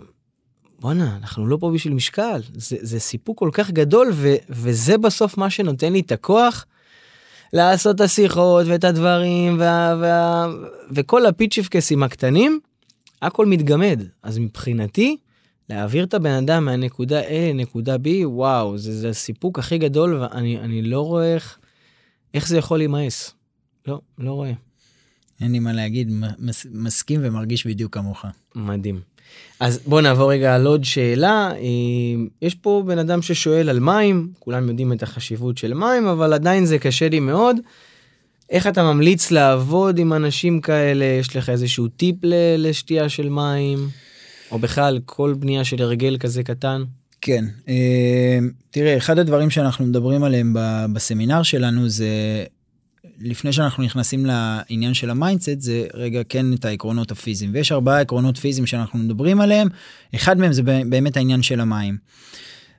[0.79, 5.37] בואנה, אנחנו לא פה בשביל משקל, זה, זה סיפוק כל כך גדול, ו, וזה בסוף
[5.37, 6.65] מה שנותן לי את הכוח
[7.53, 10.47] לעשות את השיחות ואת הדברים, וה, וה,
[10.91, 12.59] וכל הפיצ'יפקסים הקטנים,
[13.21, 14.03] הכל מתגמד.
[14.23, 15.17] אז מבחינתי,
[15.69, 20.81] להעביר את הבן אדם מהנקודה A לנקודה B, וואו, זה, זה הסיפוק הכי גדול, ואני
[20.81, 21.57] לא רואה איך,
[22.33, 23.33] איך זה יכול להימאס.
[23.87, 24.51] לא, לא רואה.
[25.41, 28.25] אין לי מה להגיד, מס, מסכים ומרגיש בדיוק כמוך.
[28.55, 29.01] מדהים.
[29.59, 31.51] אז בוא נעבור רגע על עוד שאלה.
[31.51, 36.33] אה, יש פה בן אדם ששואל על מים, כולם יודעים את החשיבות של מים, אבל
[36.33, 37.57] עדיין זה קשה לי מאוד.
[38.49, 41.05] איך אתה ממליץ לעבוד עם אנשים כאלה?
[41.05, 42.15] יש לך איזשהו טיפ
[42.57, 43.79] לשתייה של מים?
[44.51, 46.83] או בכלל, כל בנייה של הרגל כזה קטן?
[47.21, 48.39] כן, אה,
[48.71, 50.55] תראה, אחד הדברים שאנחנו מדברים עליהם
[50.93, 52.07] בסמינר שלנו זה
[53.21, 58.01] לפני שאנחנו נכנסים לעניין של ה mindset זה רגע כן את העקרונות הפיזיים ויש ארבעה
[58.01, 59.67] עקרונות פיזיים שאנחנו מדברים עליהם
[60.15, 61.97] אחד מהם זה באמת העניין של המים.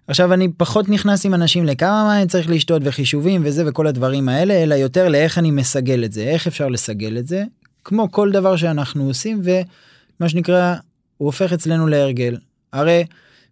[0.07, 4.55] עכשיו אני פחות נכנס עם אנשים לכמה מים צריך לשתות וחישובים וזה וכל הדברים האלה
[4.63, 7.45] אלא יותר לאיך אני מסגל את זה איך אפשר לסגל את זה
[7.85, 10.75] כמו כל דבר שאנחנו עושים ומה שנקרא
[11.21, 12.37] הוא הופך אצלנו להרגל
[12.73, 13.05] הרי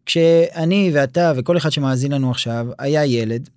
[0.06, 3.48] כשאני ואתה וכל אחד שמאזין לנו עכשיו היה ילד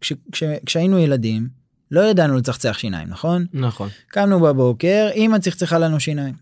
[0.00, 1.48] כש, כש, כשהיינו ילדים
[1.90, 3.46] לא ידענו לצחצח שיניים, נכון?
[3.52, 3.88] נכון.
[4.08, 6.34] קמנו בבוקר, אמא צחצחה לנו שיניים.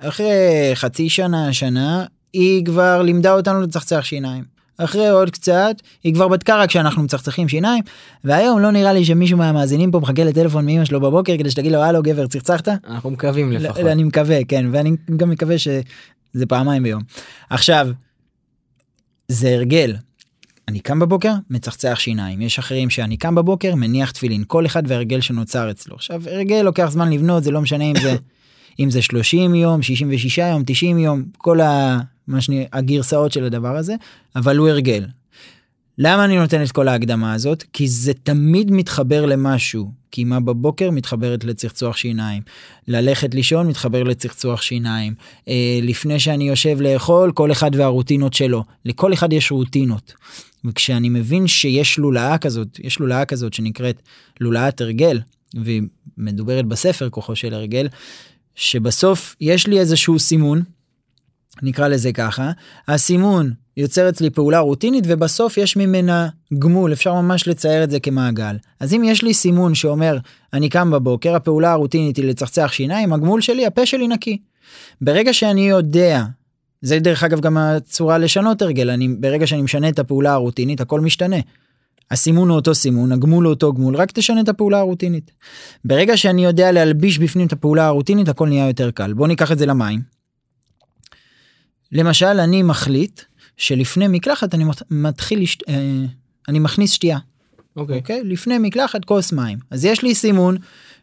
[0.00, 4.44] אחרי חצי שנה, שנה, היא כבר לימדה אותנו לצחצח שיניים.
[4.78, 7.82] אחרי עוד קצת, היא כבר בדקה רק שאנחנו מצחצחים שיניים,
[8.24, 11.82] והיום לא נראה לי שמישהו מהמאזינים פה מחכה לטלפון מאמא שלו בבוקר כדי שתגיד לו
[11.82, 12.68] הלו גבר צחצחת?
[12.68, 13.86] אנחנו מקווים לפחות.
[13.86, 15.56] אני מקווה, כן, ואני גם מקווה
[16.38, 17.02] שזה פעמיים ביום.
[17.50, 17.88] עכשיו,
[19.28, 19.96] זה הרגל,
[20.68, 22.40] אני קם בבוקר, מצחצח שיניים.
[22.40, 24.44] יש אחרים שאני קם בבוקר, מניח תפילין.
[24.46, 25.94] כל אחד והרגל שנוצר אצלו.
[25.94, 28.16] עכשיו, הרגל לוקח זמן לבנות, זה לא משנה אם זה,
[28.80, 31.98] אם זה 30 יום, 66 יום, 90 יום, כל ה...
[32.26, 33.94] מה שני, הגרסאות של הדבר הזה,
[34.36, 35.06] אבל הוא הרגל.
[35.98, 37.64] למה אני נותן את כל ההקדמה הזאת?
[37.72, 39.92] כי זה תמיד מתחבר למשהו.
[40.10, 42.42] קימה בבוקר מתחברת לצחצוח שיניים.
[42.88, 45.14] ללכת לישון מתחבר לצחצוח שיניים.
[45.48, 48.64] אה, לפני שאני יושב לאכול, כל אחד והרוטינות שלו.
[48.84, 50.14] לכל אחד יש רוטינות.
[50.64, 54.02] וכשאני מבין שיש לולאה כזאת, יש לולאה כזאת שנקראת
[54.40, 55.20] לולאת הרגל,
[55.54, 55.82] והיא
[56.18, 57.88] מדוברת בספר כוחו של הרגל,
[58.54, 60.62] שבסוף יש לי איזשהו סימון,
[61.62, 62.50] נקרא לזה ככה,
[62.88, 68.56] הסימון יוצר אצלי פעולה רוטינית ובסוף יש ממנה גמול, אפשר ממש לצייר את זה כמעגל.
[68.80, 70.18] אז אם יש לי סימון שאומר,
[70.52, 74.38] אני קם בבוקר, הפעולה הרוטינית היא לצחצח שיניים, הגמול שלי, הפה שלי נקי.
[75.00, 76.24] ברגע שאני יודע
[76.82, 81.00] זה דרך אגב גם הצורה לשנות הרגל, אני, ברגע שאני משנה את הפעולה הרוטינית הכל
[81.00, 81.36] משתנה.
[82.10, 85.30] הסימון הוא אותו סימון, הגמול הוא אותו גמול, רק תשנה את הפעולה הרוטינית.
[85.84, 89.12] ברגע שאני יודע להלביש בפנים את הפעולה הרוטינית הכל נהיה יותר קל.
[89.12, 90.00] בוא ניקח את זה למים.
[91.92, 93.20] למשל אני מחליט
[93.58, 95.68] שלפני מקלחת אני מתחיל, לשת...
[95.68, 96.04] אה,
[96.48, 97.18] אני מכניס שתייה.
[97.76, 97.96] אוקיי.
[97.96, 97.98] Okay.
[97.98, 98.20] אוקיי?
[98.20, 98.24] Okay?
[98.24, 99.58] לפני מקלחת כוס מים.
[99.70, 100.56] אז יש לי סימון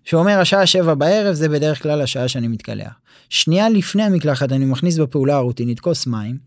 [0.03, 2.93] שאומר השעה שבע בערב זה בדרך כלל השעה שאני מתקלח.
[3.29, 6.37] שנייה לפני המקלחת אני מכניס בפעולה הרוטינית כוס מים,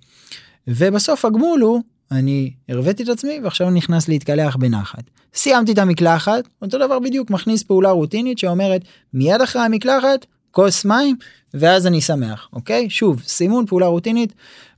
[0.68, 5.02] ובסוף הגמול הוא, אני הרוויתי את עצמי ועכשיו נכנס להתקלח בנחת.
[5.34, 8.80] סיימתי את המקלחת, אותו דבר בדיוק, מכניס פעולה רוטינית שאומרת
[9.14, 11.16] מיד אחרי המקלחת, כוס מים,
[11.54, 12.90] ואז אני שמח, אוקיי?
[12.90, 14.32] שוב, סימון פעולה רוטינית,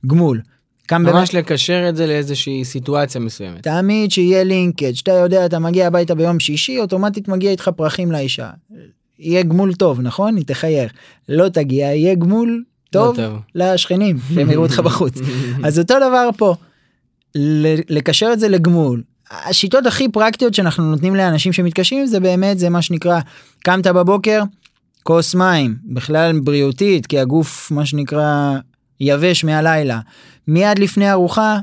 [0.07, 0.41] גמול.
[0.97, 1.33] ממש באמת...
[1.33, 3.63] לקשר את זה לאיזושהי סיטואציה מסוימת.
[3.63, 8.49] תמיד שיהיה לינקג', שאתה יודע, אתה מגיע הביתה ביום שישי, אוטומטית מגיע איתך פרחים לאישה.
[9.19, 10.35] יהיה גמול טוב, נכון?
[10.35, 10.91] היא תחייך.
[11.29, 13.39] לא תגיע, יהיה גמול טוב, לא טוב.
[13.55, 15.13] לשכנים, שהם יראו אותך בחוץ.
[15.63, 16.55] אז אותו דבר פה,
[17.89, 19.01] לקשר את זה לגמול.
[19.31, 23.19] השיטות הכי פרקטיות שאנחנו נותנים לאנשים שמתקשים זה באמת זה מה שנקרא
[23.59, 24.41] קמת בבוקר
[25.03, 28.57] כוס מים בכלל בריאותית כי הגוף מה שנקרא
[29.01, 29.99] יבש מהלילה
[30.47, 31.59] מיד לפני ארוחה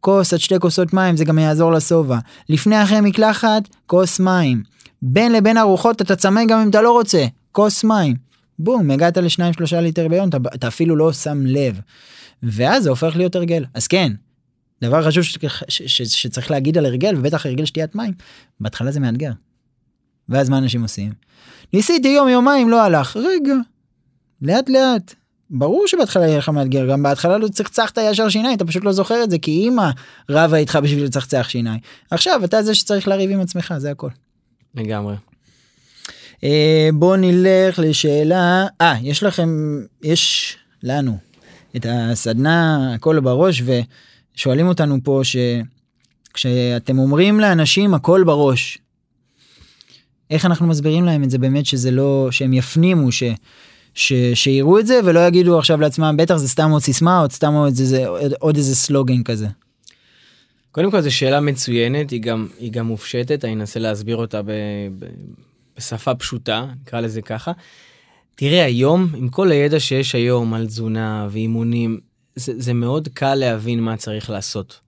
[0.00, 4.62] כוס עד שתי כוסות מים זה גם יעזור לשובע לפני אחרי מקלחת כוס מים
[5.02, 8.16] בין לבין ארוחות אתה צמא גם אם אתה לא רוצה, כוס מים.
[8.58, 11.80] בום, הגעת לשניים שלושה ליטר ביום, אתה, אתה אפילו לא שם לב.
[12.42, 13.64] ואז זה הופך להיות הרגל.
[13.74, 14.12] אז כן,
[14.82, 18.12] דבר חשוב ש, ש, ש, שצריך להגיד על הרגל, ובטח הרגל שתיית מים,
[18.60, 19.30] בהתחלה זה מאתגר.
[20.28, 21.12] ואז מה אנשים עושים?
[21.72, 23.54] ניסיתי יום יומיים לא הלך, רגע,
[24.42, 25.14] לאט לאט.
[25.52, 29.24] ברור שבהתחלה יהיה לך מאתגר, גם בהתחלה לא צחצחת ישר שיניים, אתה פשוט לא זוכר
[29.24, 29.90] את זה, כי אימא
[30.30, 31.80] רבה איתך בשביל לצחצח שיניים.
[32.10, 34.08] עכשיו אתה זה שצריך לריב עם עצמך, זה הכל.
[34.74, 35.14] לגמרי.
[36.36, 36.44] Uh,
[36.94, 41.18] בוא נלך לשאלה, אה, יש לכם, יש לנו
[41.76, 43.62] את הסדנה הכל בראש
[44.36, 45.20] ושואלים אותנו פה
[46.32, 48.78] שכשאתם אומרים לאנשים הכל בראש,
[50.30, 53.22] איך אנחנו מסבירים להם את זה באמת שזה לא, שהם יפנימו, ש,
[53.94, 57.52] ש, שיראו את זה ולא יגידו עכשיו לעצמם בטח זה סתם עוד סיסמה או סתם
[57.52, 58.06] עוד איזה,
[58.38, 59.46] עוד איזה סלוגן כזה.
[60.72, 64.50] קודם כל זו שאלה מצוינת, היא גם, היא גם מופשטת, אני אנסה להסביר אותה ב,
[64.98, 65.06] ב,
[65.76, 67.52] בשפה פשוטה, נקרא לזה ככה.
[68.34, 72.00] תראה, היום, עם כל הידע שיש היום על תזונה ואימונים,
[72.36, 74.80] זה, זה מאוד קל להבין מה צריך לעשות.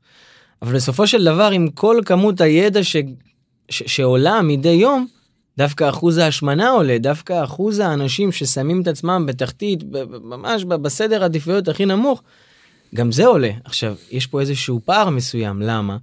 [0.62, 2.96] אבל בסופו של דבר, עם כל כמות הידע ש,
[3.68, 5.06] ש, שעולה מדי יום,
[5.58, 9.84] דווקא אחוז ההשמנה עולה, דווקא אחוז האנשים ששמים את עצמם בתחתית,
[10.22, 12.22] ממש בסדר עדיפויות הכי נמוך,
[12.94, 13.50] גם זה עולה.
[13.64, 15.96] עכשיו, יש פה איזשהו פער מסוים, למה?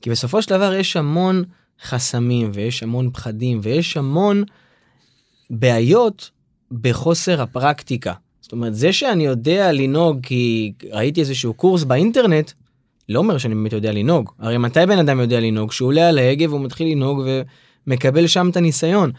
[0.00, 1.44] כי בסופו של דבר יש המון
[1.84, 4.44] חסמים ויש המון פחדים ויש המון
[5.50, 6.30] בעיות
[6.72, 8.12] בחוסר הפרקטיקה.
[8.40, 12.52] זאת אומרת, זה שאני יודע לנהוג כי ראיתי איזשהו קורס באינטרנט,
[13.08, 14.30] לא אומר שאני באמת יודע לנהוג.
[14.38, 15.70] הרי מתי בן אדם יודע לנהוג?
[15.70, 17.26] כשהוא עולה על ההגה והוא מתחיל לנהוג
[17.86, 19.10] ומקבל שם את הניסיון.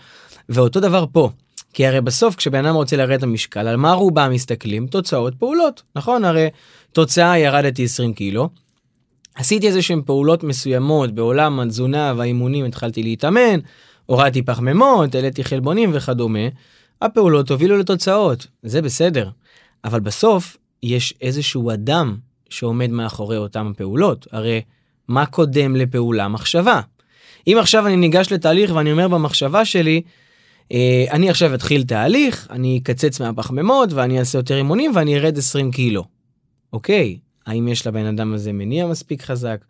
[0.49, 1.29] ואותו דבר פה.
[1.73, 4.87] כי הרי בסוף כשבן אדם רוצה לרדת המשקל, על מה רובם מסתכלים?
[4.87, 5.81] תוצאות, פעולות.
[5.95, 6.25] נכון?
[6.25, 6.47] הרי
[6.91, 8.49] תוצאה ירדתי 20 קילו,
[9.35, 13.59] עשיתי איזה שהן פעולות מסוימות בעולם התזונה והאימונים, התחלתי להתאמן,
[14.05, 16.47] הורדתי פחמימות, העליתי חלבונים וכדומה,
[17.01, 19.29] הפעולות הובילו לתוצאות, זה בסדר.
[19.83, 22.17] אבל בסוף יש איזשהו אדם
[22.49, 24.27] שעומד מאחורי אותם הפעולות.
[24.31, 24.61] הרי
[25.07, 26.27] מה קודם לפעולה?
[26.27, 26.81] מחשבה.
[27.47, 30.01] אם עכשיו אני ניגש לתהליך ואני אומר במחשבה שלי,
[30.71, 35.71] אה, אני עכשיו אתחיל תהליך, אני אקצץ מהפחמימות ואני אעשה יותר אימונים ואני ארד 20
[35.71, 36.03] קילו.
[36.73, 39.65] אוקיי, האם יש לבן אדם הזה מניע מספיק חזק?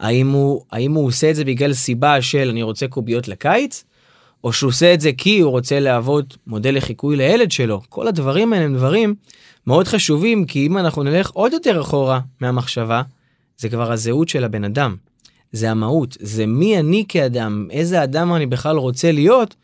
[0.00, 3.84] האם הוא, האם הוא עושה את זה בגלל סיבה של אני רוצה קוביות לקיץ?
[4.44, 7.80] או שהוא עושה את זה כי הוא רוצה להוות מודל לחיקוי לילד שלו.
[7.88, 9.14] כל הדברים האלה הם דברים
[9.66, 13.02] מאוד חשובים, כי אם אנחנו נלך עוד יותר אחורה מהמחשבה,
[13.58, 14.96] זה כבר הזהות של הבן אדם.
[15.52, 19.54] זה המהות, זה מי אני כאדם, איזה אדם אני בכלל רוצה להיות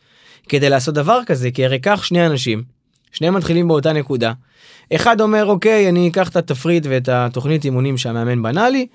[0.49, 2.63] כדי לעשות דבר כזה, כי הרי קח שני אנשים,
[3.13, 4.33] שניהם מתחילים באותה נקודה.
[4.95, 8.87] אחד אומר, אוקיי, אני אקח את התפריט ואת התוכנית אימונים שהמאמן בנה לי,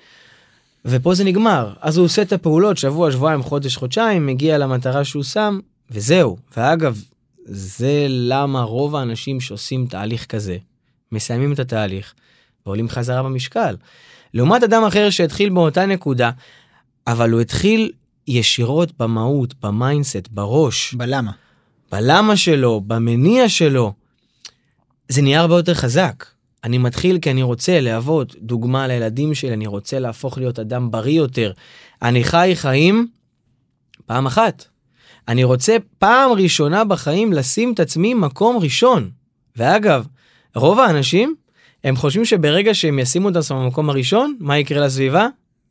[0.84, 1.72] ופה זה נגמר.
[1.80, 5.58] אז הוא עושה את הפעולות שבוע, שבועיים, חודש, חודשיים, מגיע למטרה שהוא שם,
[5.90, 6.36] וזהו.
[6.56, 7.02] ואגב,
[7.44, 10.56] זה למה רוב האנשים שעושים תהליך כזה,
[11.12, 12.14] מסיימים את התהליך
[12.66, 13.76] ועולים חזרה במשקל.
[14.34, 16.30] לעומת אדם אחר שהתחיל באותה נקודה,
[17.12, 17.92] אבל הוא התחיל
[18.26, 20.94] ישירות במהות, ב mindset, בראש.
[20.94, 21.30] בלמה.
[21.92, 23.92] בלמה שלו, במניע שלו.
[25.08, 26.24] זה נהיה הרבה יותר חזק.
[26.64, 31.18] אני מתחיל כי אני רוצה להוות דוגמה לילדים שלי, אני רוצה להפוך להיות אדם בריא
[31.18, 31.52] יותר.
[32.02, 33.08] אני חי חיים
[34.06, 34.64] פעם אחת.
[35.28, 39.10] אני רוצה פעם ראשונה בחיים לשים את עצמי מקום ראשון.
[39.56, 40.06] ואגב,
[40.54, 41.34] רוב האנשים,
[41.84, 45.28] הם חושבים שברגע שהם ישימו את עצמם במקום הראשון, מה יקרה לסביבה?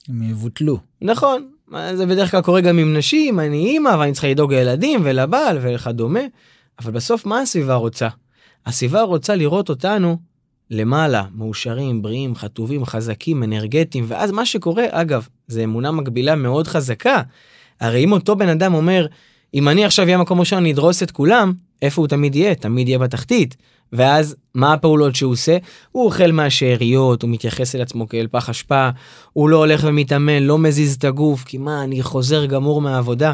[0.09, 0.88] הם יבוטלו.
[1.01, 1.47] נכון,
[1.93, 6.19] זה בדרך כלל קורה גם עם נשים, אני אימא ואני צריכה לדאוג לילדים ולבעל וכדומה,
[6.79, 8.07] אבל בסוף מה הסביבה רוצה?
[8.65, 10.17] הסביבה רוצה לראות אותנו
[10.71, 17.21] למעלה, מאושרים, בריאים, חטובים, חזקים, אנרגטיים, ואז מה שקורה, אגב, זה אמונה מקבילה מאוד חזקה.
[17.79, 19.07] הרי אם אותו בן אדם אומר,
[19.53, 22.55] אם אני עכשיו אהיה מקום ראשון, אני אדרוס את כולם, איפה הוא תמיד יהיה?
[22.55, 23.55] תמיד יהיה בתחתית.
[23.93, 25.57] ואז מה הפעולות שהוא עושה?
[25.91, 28.89] הוא אוכל מהשאריות, הוא מתייחס אל עצמו כאל פח אשפה,
[29.33, 33.33] הוא לא הולך ומתאמן, לא מזיז את הגוף, כי מה, אני חוזר גמור מהעבודה.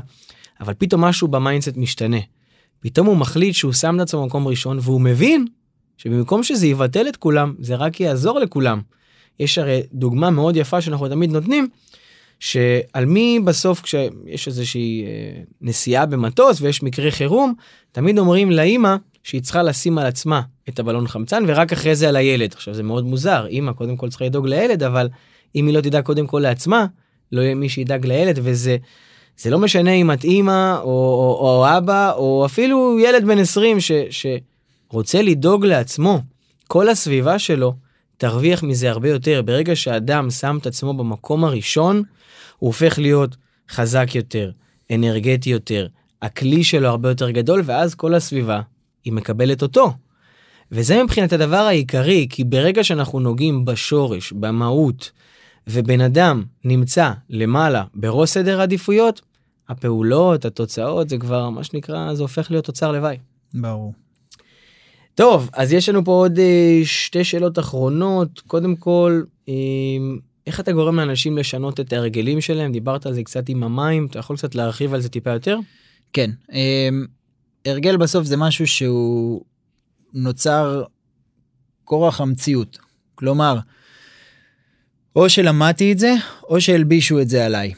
[0.62, 2.18] אבל פתאום משהו ב mindset משתנה.
[2.80, 5.46] פתאום הוא מחליט שהוא שם את עצמו במקום ראשון, והוא מבין
[5.98, 8.82] שבמקום שזה יבטל את כולם, זה רק יעזור לכולם.
[9.40, 11.68] יש הרי דוגמה מאוד יפה שאנחנו תמיד נותנים,
[12.40, 17.54] שעל מי בסוף כשיש איזושהי אה, נסיעה במטוס ויש מקרה חירום,
[17.92, 22.16] תמיד אומרים לאימא שהיא צריכה לשים על עצמה את הבלון חמצן ורק אחרי זה על
[22.16, 22.54] הילד.
[22.54, 25.10] עכשיו זה מאוד מוזר, אימא קודם כל צריכה לדאוג לילד, אבל
[25.56, 26.86] אם היא לא תדאג קודם כל לעצמה,
[27.32, 28.78] לא יהיה מי שידאג לילד וזה
[29.38, 33.80] זה לא משנה אם את אימא או, או, או אבא או אפילו ילד בן 20
[33.80, 36.22] ש, שרוצה לדאוג לעצמו,
[36.68, 37.74] כל הסביבה שלו
[38.18, 39.42] תרוויח מזה הרבה יותר.
[39.46, 42.04] ברגע שאדם שם את עצמו במקום הראשון,
[42.58, 43.36] הוא הופך להיות
[43.70, 44.52] חזק יותר,
[44.92, 45.88] אנרגטי יותר,
[46.22, 48.62] הכלי שלו הרבה יותר גדול, ואז כל הסביבה
[49.06, 49.94] היא מקבלת אותו.
[50.72, 55.12] וזה מבחינת הדבר העיקרי, כי ברגע שאנחנו נוגעים בשורש, במהות,
[55.68, 59.22] ובן אדם נמצא למעלה בראש סדר העדיפויות,
[59.70, 63.18] הפעולות, התוצאות, זה כבר מה שנקרא, זה הופך להיות תוצר לוואי.
[63.54, 63.94] ברור.
[65.16, 68.42] טוב, אז יש לנו פה עוד אה, שתי שאלות אחרונות.
[68.48, 69.54] קודם כל, אה,
[70.48, 72.72] איך אתה גורם לאנשים לשנות את ההרגלים שלהם?
[72.72, 75.58] דיברת על זה קצת עם המים, אתה יכול קצת להרחיב על זה טיפה יותר?
[76.14, 76.90] כן, אה,
[77.66, 79.42] הרגל בסוף זה משהו שהוא
[80.14, 80.84] נוצר
[81.84, 82.78] כורח המציאות.
[83.16, 83.58] כלומר,
[85.16, 86.14] או שלמדתי את זה,
[86.50, 87.74] או שהלבישו את זה עליי.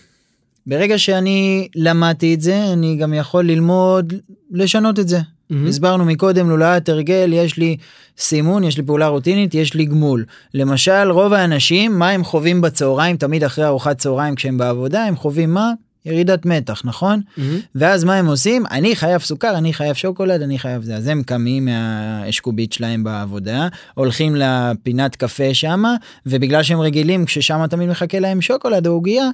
[0.67, 4.13] ברגע שאני למדתי את זה, אני גם יכול ללמוד
[4.51, 5.19] לשנות את זה.
[5.19, 5.67] Mm-hmm.
[5.67, 7.77] הסברנו מקודם, לולאת הרגל, יש לי
[8.17, 10.25] סימון, יש לי פעולה רוטינית, יש לי גמול.
[10.53, 15.53] למשל, רוב האנשים, מה הם חווים בצהריים, תמיד אחרי ארוחת צהריים כשהם בעבודה, הם חווים
[15.53, 15.73] מה?
[16.07, 17.21] ירידת מתח, נכון?
[17.21, 17.41] Mm-hmm.
[17.75, 18.65] ואז מה הם עושים?
[18.71, 20.95] אני חייב סוכר, אני חייב שוקולד, אני חייב זה.
[20.95, 27.89] אז הם קמים מהאשקובית שלהם בעבודה, הולכים לפינת קפה שמה, ובגלל שהם רגילים, כששם תמיד
[27.89, 29.29] מחכה להם שוקולד או עוגייה,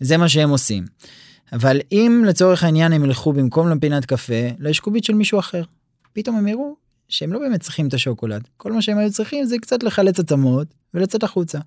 [0.00, 0.84] זה מה שהם עושים.
[1.52, 5.62] אבל אם לצורך העניין הם ילכו במקום לפינת קפה לאשקובית של מישהו אחר,
[6.12, 8.48] פתאום הם יראו שהם לא באמת צריכים את השוקולד.
[8.56, 11.58] כל מה שהם היו צריכים זה קצת לחלץ עצמות ולצאת החוצה.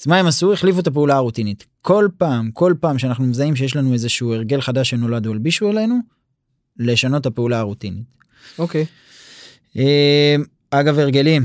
[0.00, 0.52] אז מה הם עשו?
[0.52, 1.66] החליפו את הפעולה הרוטינית.
[1.82, 5.98] כל פעם, כל פעם שאנחנו מזהים שיש לנו איזשהו הרגל חדש שנולד או הלבישו עלינו,
[6.76, 8.04] לשנות את הפעולה הרוטינית.
[8.58, 8.86] אוקיי.
[9.76, 10.36] אה,
[10.70, 11.44] אגב הרגלים,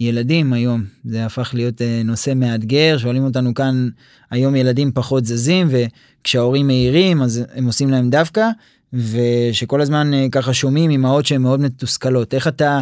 [0.00, 3.88] ילדים היום זה הפך להיות אה, נושא מאתגר שואלים אותנו כאן
[4.30, 8.48] היום ילדים פחות זזים וכשההורים מעירים אז הם עושים להם דווקא
[8.92, 12.34] ושכל הזמן אה, ככה שומעים אמהות שהן מאוד מתוסכלות.
[12.34, 12.80] איך אתה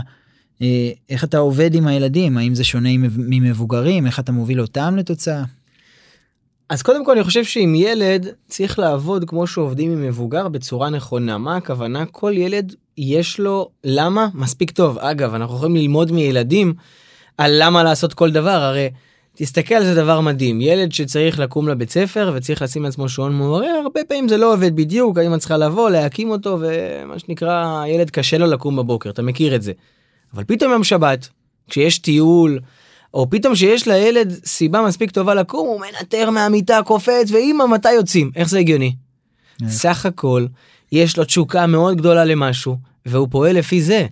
[0.62, 2.38] אה, איך אתה עובד עם הילדים?
[2.38, 4.06] האם זה שונה ממבוגרים?
[4.06, 5.42] איך אתה מוביל אותם לתוצאה.
[6.68, 11.38] אז קודם כל אני חושב שעם ילד צריך לעבוד כמו שעובדים עם מבוגר בצורה נכונה.
[11.38, 12.06] מה הכוונה?
[12.06, 14.28] כל ילד יש לו למה?
[14.34, 14.98] מספיק טוב.
[14.98, 16.74] אגב אנחנו יכולים ללמוד מילדים
[17.38, 18.50] על למה לעשות כל דבר.
[18.62, 18.90] הרי
[19.36, 23.80] תסתכל על זה דבר מדהים ילד שצריך לקום לבית ספר וצריך לשים לעצמו שעון מעורר
[23.84, 28.38] הרבה פעמים זה לא עובד בדיוק האמא צריכה לבוא להקים אותו ומה שנקרא ילד קשה
[28.38, 29.72] לו לקום בבוקר אתה מכיר את זה.
[30.34, 31.28] אבל פתאום יום שבת
[31.70, 32.58] כשיש טיול
[33.14, 38.30] או פתאום שיש לילד סיבה מספיק טובה לקום הוא מנטר מהמיטה קופץ ואמא מתי יוצאים
[38.36, 38.94] איך זה הגיוני.
[39.68, 40.46] סך הכל
[40.92, 44.06] יש לו תשוקה מאוד גדולה למשהו והוא פועל לפי זה.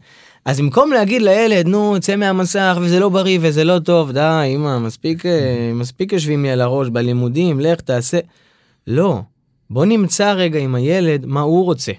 [0.45, 4.79] אז במקום להגיד לילד נו צא מהמסך וזה לא בריא וזה לא טוב די אמא
[4.79, 8.19] מספיק אה, מספיק יושבים לי על הראש בלימודים לך תעשה.
[8.87, 9.21] לא
[9.71, 11.93] בוא נמצא רגע עם הילד מה הוא רוצה.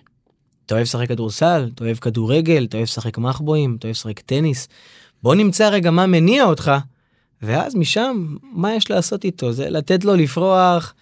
[0.66, 4.68] אתה אוהב לשחק כדורסל אתה אוהב כדורגל אתה אוהב לשחק מחבואים אתה אוהב לשחק טניס.
[5.24, 6.72] בוא נמצא רגע מה מניע אותך
[7.42, 10.94] ואז משם מה יש לעשות איתו זה לתת לו לפרוח.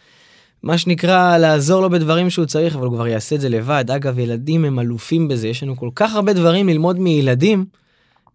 [0.63, 4.19] מה שנקרא לעזור לו בדברים שהוא צריך אבל הוא כבר יעשה את זה לבד אגב
[4.19, 7.65] ילדים הם אלופים בזה יש לנו כל כך הרבה דברים ללמוד מילדים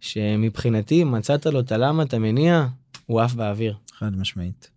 [0.01, 2.65] שמבחינתי מצאת לו את הלמה את המניע
[3.05, 3.75] הוא עף באוויר.
[3.93, 4.69] חד משמעית.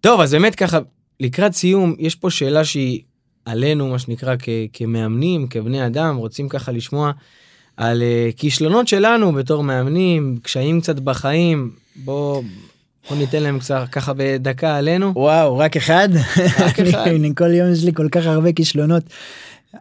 [0.00, 0.78] טוב אז באמת ככה
[1.20, 3.00] לקראת סיום יש פה שאלה שהיא
[3.44, 7.12] עלינו מה שנקרא כ- כמאמנים כבני אדם רוצים ככה לשמוע
[7.76, 12.42] על uh, כישלונות שלנו בתור מאמנים קשיים קצת בחיים בוא
[13.08, 15.12] בוא ניתן להם קצת ככה בדקה עלינו.
[15.16, 16.08] וואו רק אחד?
[16.58, 17.06] רק אחד.
[17.06, 19.02] אני, כל יום יש לי כל כך הרבה כישלונות.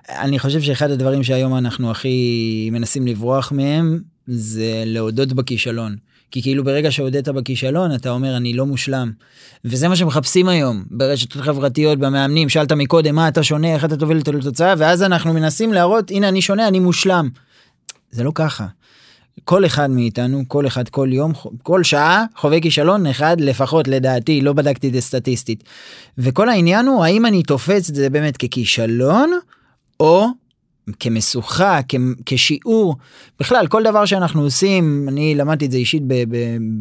[0.10, 5.96] אני חושב שאחד הדברים שהיום אנחנו הכי מנסים לברוח מהם זה להודות בכישלון.
[6.32, 9.12] כי כאילו ברגע שהודית בכישלון אתה אומר אני לא מושלם.
[9.66, 14.18] וזה מה שמחפשים היום ברשתות חברתיות במאמנים שאלת מקודם מה אתה שונה איך אתה תוביל
[14.18, 17.30] לתוצאה ואז אנחנו מנסים להראות הנה אני שונה אני מושלם.
[18.12, 18.66] זה לא ככה.
[19.44, 21.32] כל אחד מאיתנו כל אחד כל יום
[21.64, 25.64] כל שעה חווה כישלון אחד לפחות לדעתי לא בדקתי את זה סטטיסטית.
[26.18, 29.32] וכל העניין הוא האם אני תופס את זה באמת ככישלון
[30.00, 30.28] או
[31.00, 31.80] כמשוכה
[32.26, 32.96] כשיעור
[33.40, 36.04] בכלל כל דבר שאנחנו עושים אני למדתי את זה אישית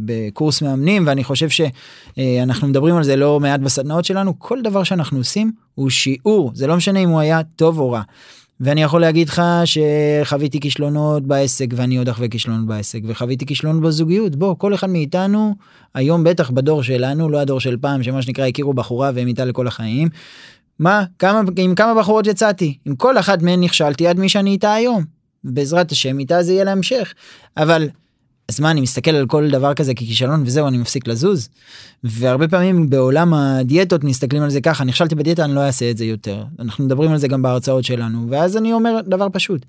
[0.05, 5.19] בקורס מאמנים ואני חושב שאנחנו מדברים על זה לא מעט בסדנאות שלנו כל דבר שאנחנו
[5.19, 8.03] עושים הוא שיעור זה לא משנה אם הוא היה טוב או רע.
[8.61, 14.37] ואני יכול להגיד לך שחוויתי כישלונות בעסק ואני עוד אחווה כישלונות בעסק וחוויתי כישלונות בזוגיות
[14.37, 15.55] בוא כל אחד מאיתנו
[15.95, 19.67] היום בטח בדור שלנו לא הדור של פעם שמה שנקרא הכירו בחורה והם איתה לכל
[19.67, 20.09] החיים.
[20.79, 24.75] מה כמה עם כמה בחורות יצאתי עם כל אחת מהן נכשלתי עד מי שאני איתה
[24.75, 25.05] היום.
[25.45, 27.15] בעזרת השם איתה זה יהיה להמשך
[27.57, 27.89] אבל
[28.49, 31.49] אז מה אני מסתכל על כל דבר כזה ככישלון וזהו אני מפסיק לזוז.
[32.05, 36.05] והרבה פעמים בעולם הדיאטות מסתכלים על זה ככה נכשלתי בדיאטה אני לא אעשה את זה
[36.05, 39.67] יותר אנחנו מדברים על זה גם בהרצאות שלנו ואז אני אומר דבר פשוט.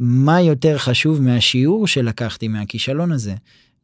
[0.00, 3.34] מה יותר חשוב מהשיעור שלקחתי מהכישלון הזה.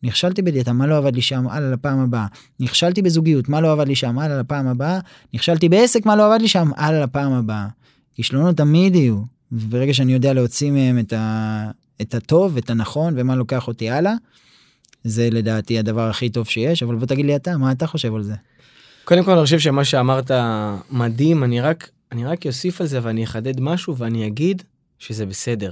[0.02, 2.26] נכשלתי בדיאטה מה לא עבד לי שם הלאה לפעם הבאה
[2.60, 4.98] נכשלתי בזוגיות מה לא עבד לי שם הלאה לפעם הבאה
[5.34, 7.66] נכשלתי בעסק מה לא עבד לי שם הלאה לפעם הבאה.
[8.14, 9.20] כישלונות תמיד יהיו
[9.52, 11.70] וברגע שאני יודע להוציא מהם את, ה...
[12.02, 14.12] את הטוב את הנכון ומה לוקח אותי הלאה.
[15.04, 18.22] זה לדעתי הדבר הכי טוב שיש אבל בוא תגיד לי אתה מה אתה חושב על
[18.22, 18.34] זה.
[19.04, 20.30] קודם כל אני חושב שמה שאמרת
[20.90, 24.62] מדהים אני רק אני רק אוסיף על זה ואני אחדד משהו ואני אגיד
[24.98, 25.70] שזה בסדר.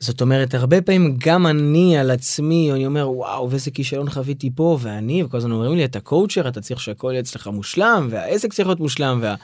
[0.00, 4.78] זאת אומרת הרבה פעמים גם אני על עצמי אני אומר וואו ואיזה כישלון חוויתי פה
[4.80, 8.68] ואני וכל הזמן אומרים לי אתה קואוצ'ר אתה צריך שהכל יהיה אצלך מושלם והעסק צריך
[8.68, 9.34] להיות מושלם וה,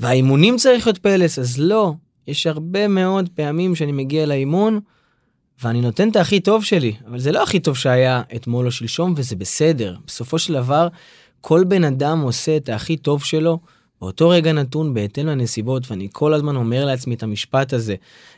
[0.00, 1.94] והאימונים צריך להיות פלס אז לא
[2.26, 4.80] יש הרבה מאוד פעמים שאני מגיע לאימון
[5.62, 9.14] ואני נותן את הכי טוב שלי אבל זה לא הכי טוב שהיה אתמול או שלשום
[9.16, 10.88] וזה בסדר בסופו של דבר
[11.40, 13.58] כל בן אדם עושה את הכי טוב שלו
[14.00, 17.94] באותו רגע נתון בהתאם לנסיבות ואני כל הזמן אומר לעצמי את המשפט הזה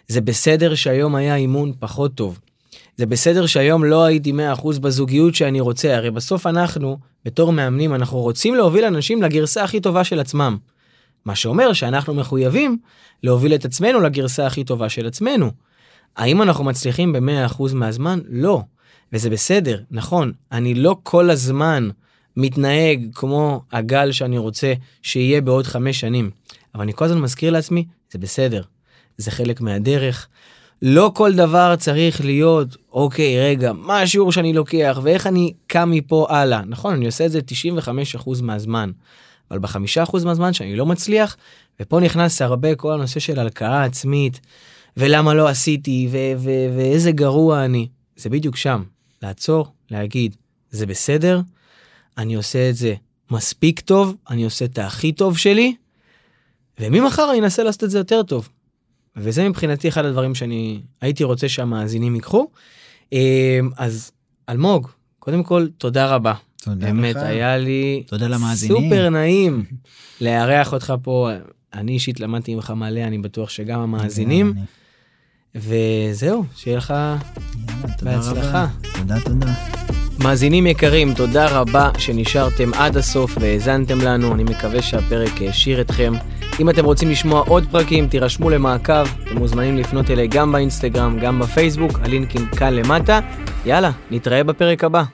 [0.08, 2.38] זה בסדר שהיום היה אימון פחות טוב.
[2.96, 8.18] זה בסדר שהיום לא הייתי 100% בזוגיות שאני רוצה הרי בסוף אנחנו בתור מאמנים אנחנו
[8.18, 10.56] רוצים להוביל אנשים לגרסה הכי טובה של עצמם.
[11.24, 12.78] מה שאומר שאנחנו מחויבים
[13.22, 15.50] להוביל את עצמנו לגרסה הכי טובה של עצמנו.
[16.16, 18.20] האם אנחנו מצליחים ב-100% מהזמן?
[18.28, 18.62] לא.
[19.12, 21.88] וזה בסדר, נכון, אני לא כל הזמן
[22.36, 24.72] מתנהג כמו הגל שאני רוצה
[25.02, 26.30] שיהיה בעוד חמש שנים.
[26.74, 28.62] אבל אני כל הזמן מזכיר לעצמי, זה בסדר,
[29.16, 30.28] זה חלק מהדרך.
[30.82, 36.26] לא כל דבר צריך להיות, אוקיי, רגע, מה השיעור שאני לוקח ואיך אני קם מפה
[36.28, 36.62] הלאה.
[36.66, 37.40] נכון, אני עושה את זה
[38.18, 38.90] 95% מהזמן,
[39.50, 41.36] אבל ב-5% מהזמן שאני לא מצליח,
[41.80, 44.40] ופה נכנס הרבה כל הנושא של הלקאה עצמית,
[44.96, 46.08] ולמה לא עשיתי,
[46.76, 47.88] ואיזה גרוע אני.
[48.16, 48.82] זה בדיוק שם,
[49.22, 50.36] לעצור, להגיד,
[50.70, 51.40] זה בסדר,
[52.18, 52.94] אני עושה את זה
[53.30, 55.74] מספיק טוב, אני עושה את הכי טוב שלי,
[56.80, 58.48] וממחר אני אנסה לעשות את זה יותר טוב.
[59.16, 62.48] וזה מבחינתי אחד הדברים שאני הייתי רוצה שהמאזינים ייקחו.
[63.12, 64.10] אה, אז
[64.48, 64.88] אלמוג,
[65.18, 66.34] קודם כל, תודה רבה.
[66.78, 67.22] באמת, לך.
[67.22, 68.02] היה לי.
[68.54, 69.64] סופר נעים
[70.20, 71.30] לארח אותך פה.
[71.74, 74.54] אני אישית למדתי ממך מלא, אני בטוח שגם המאזינים.
[75.54, 76.94] וזהו, שיהיה לך
[78.02, 78.66] בהצלחה.
[78.98, 79.52] תודה, תודה.
[80.18, 86.12] מאזינים יקרים, תודה רבה שנשארתם עד הסוף והאזנתם לנו, אני מקווה שהפרק העשיר אתכם.
[86.60, 91.38] אם אתם רוצים לשמוע עוד פרקים, תירשמו למעקב, אתם מוזמנים לפנות אליי גם באינסטגרם, גם
[91.38, 93.20] בפייסבוק, הלינקים כאן למטה.
[93.66, 95.04] יאללה, נתראה בפרק הבא.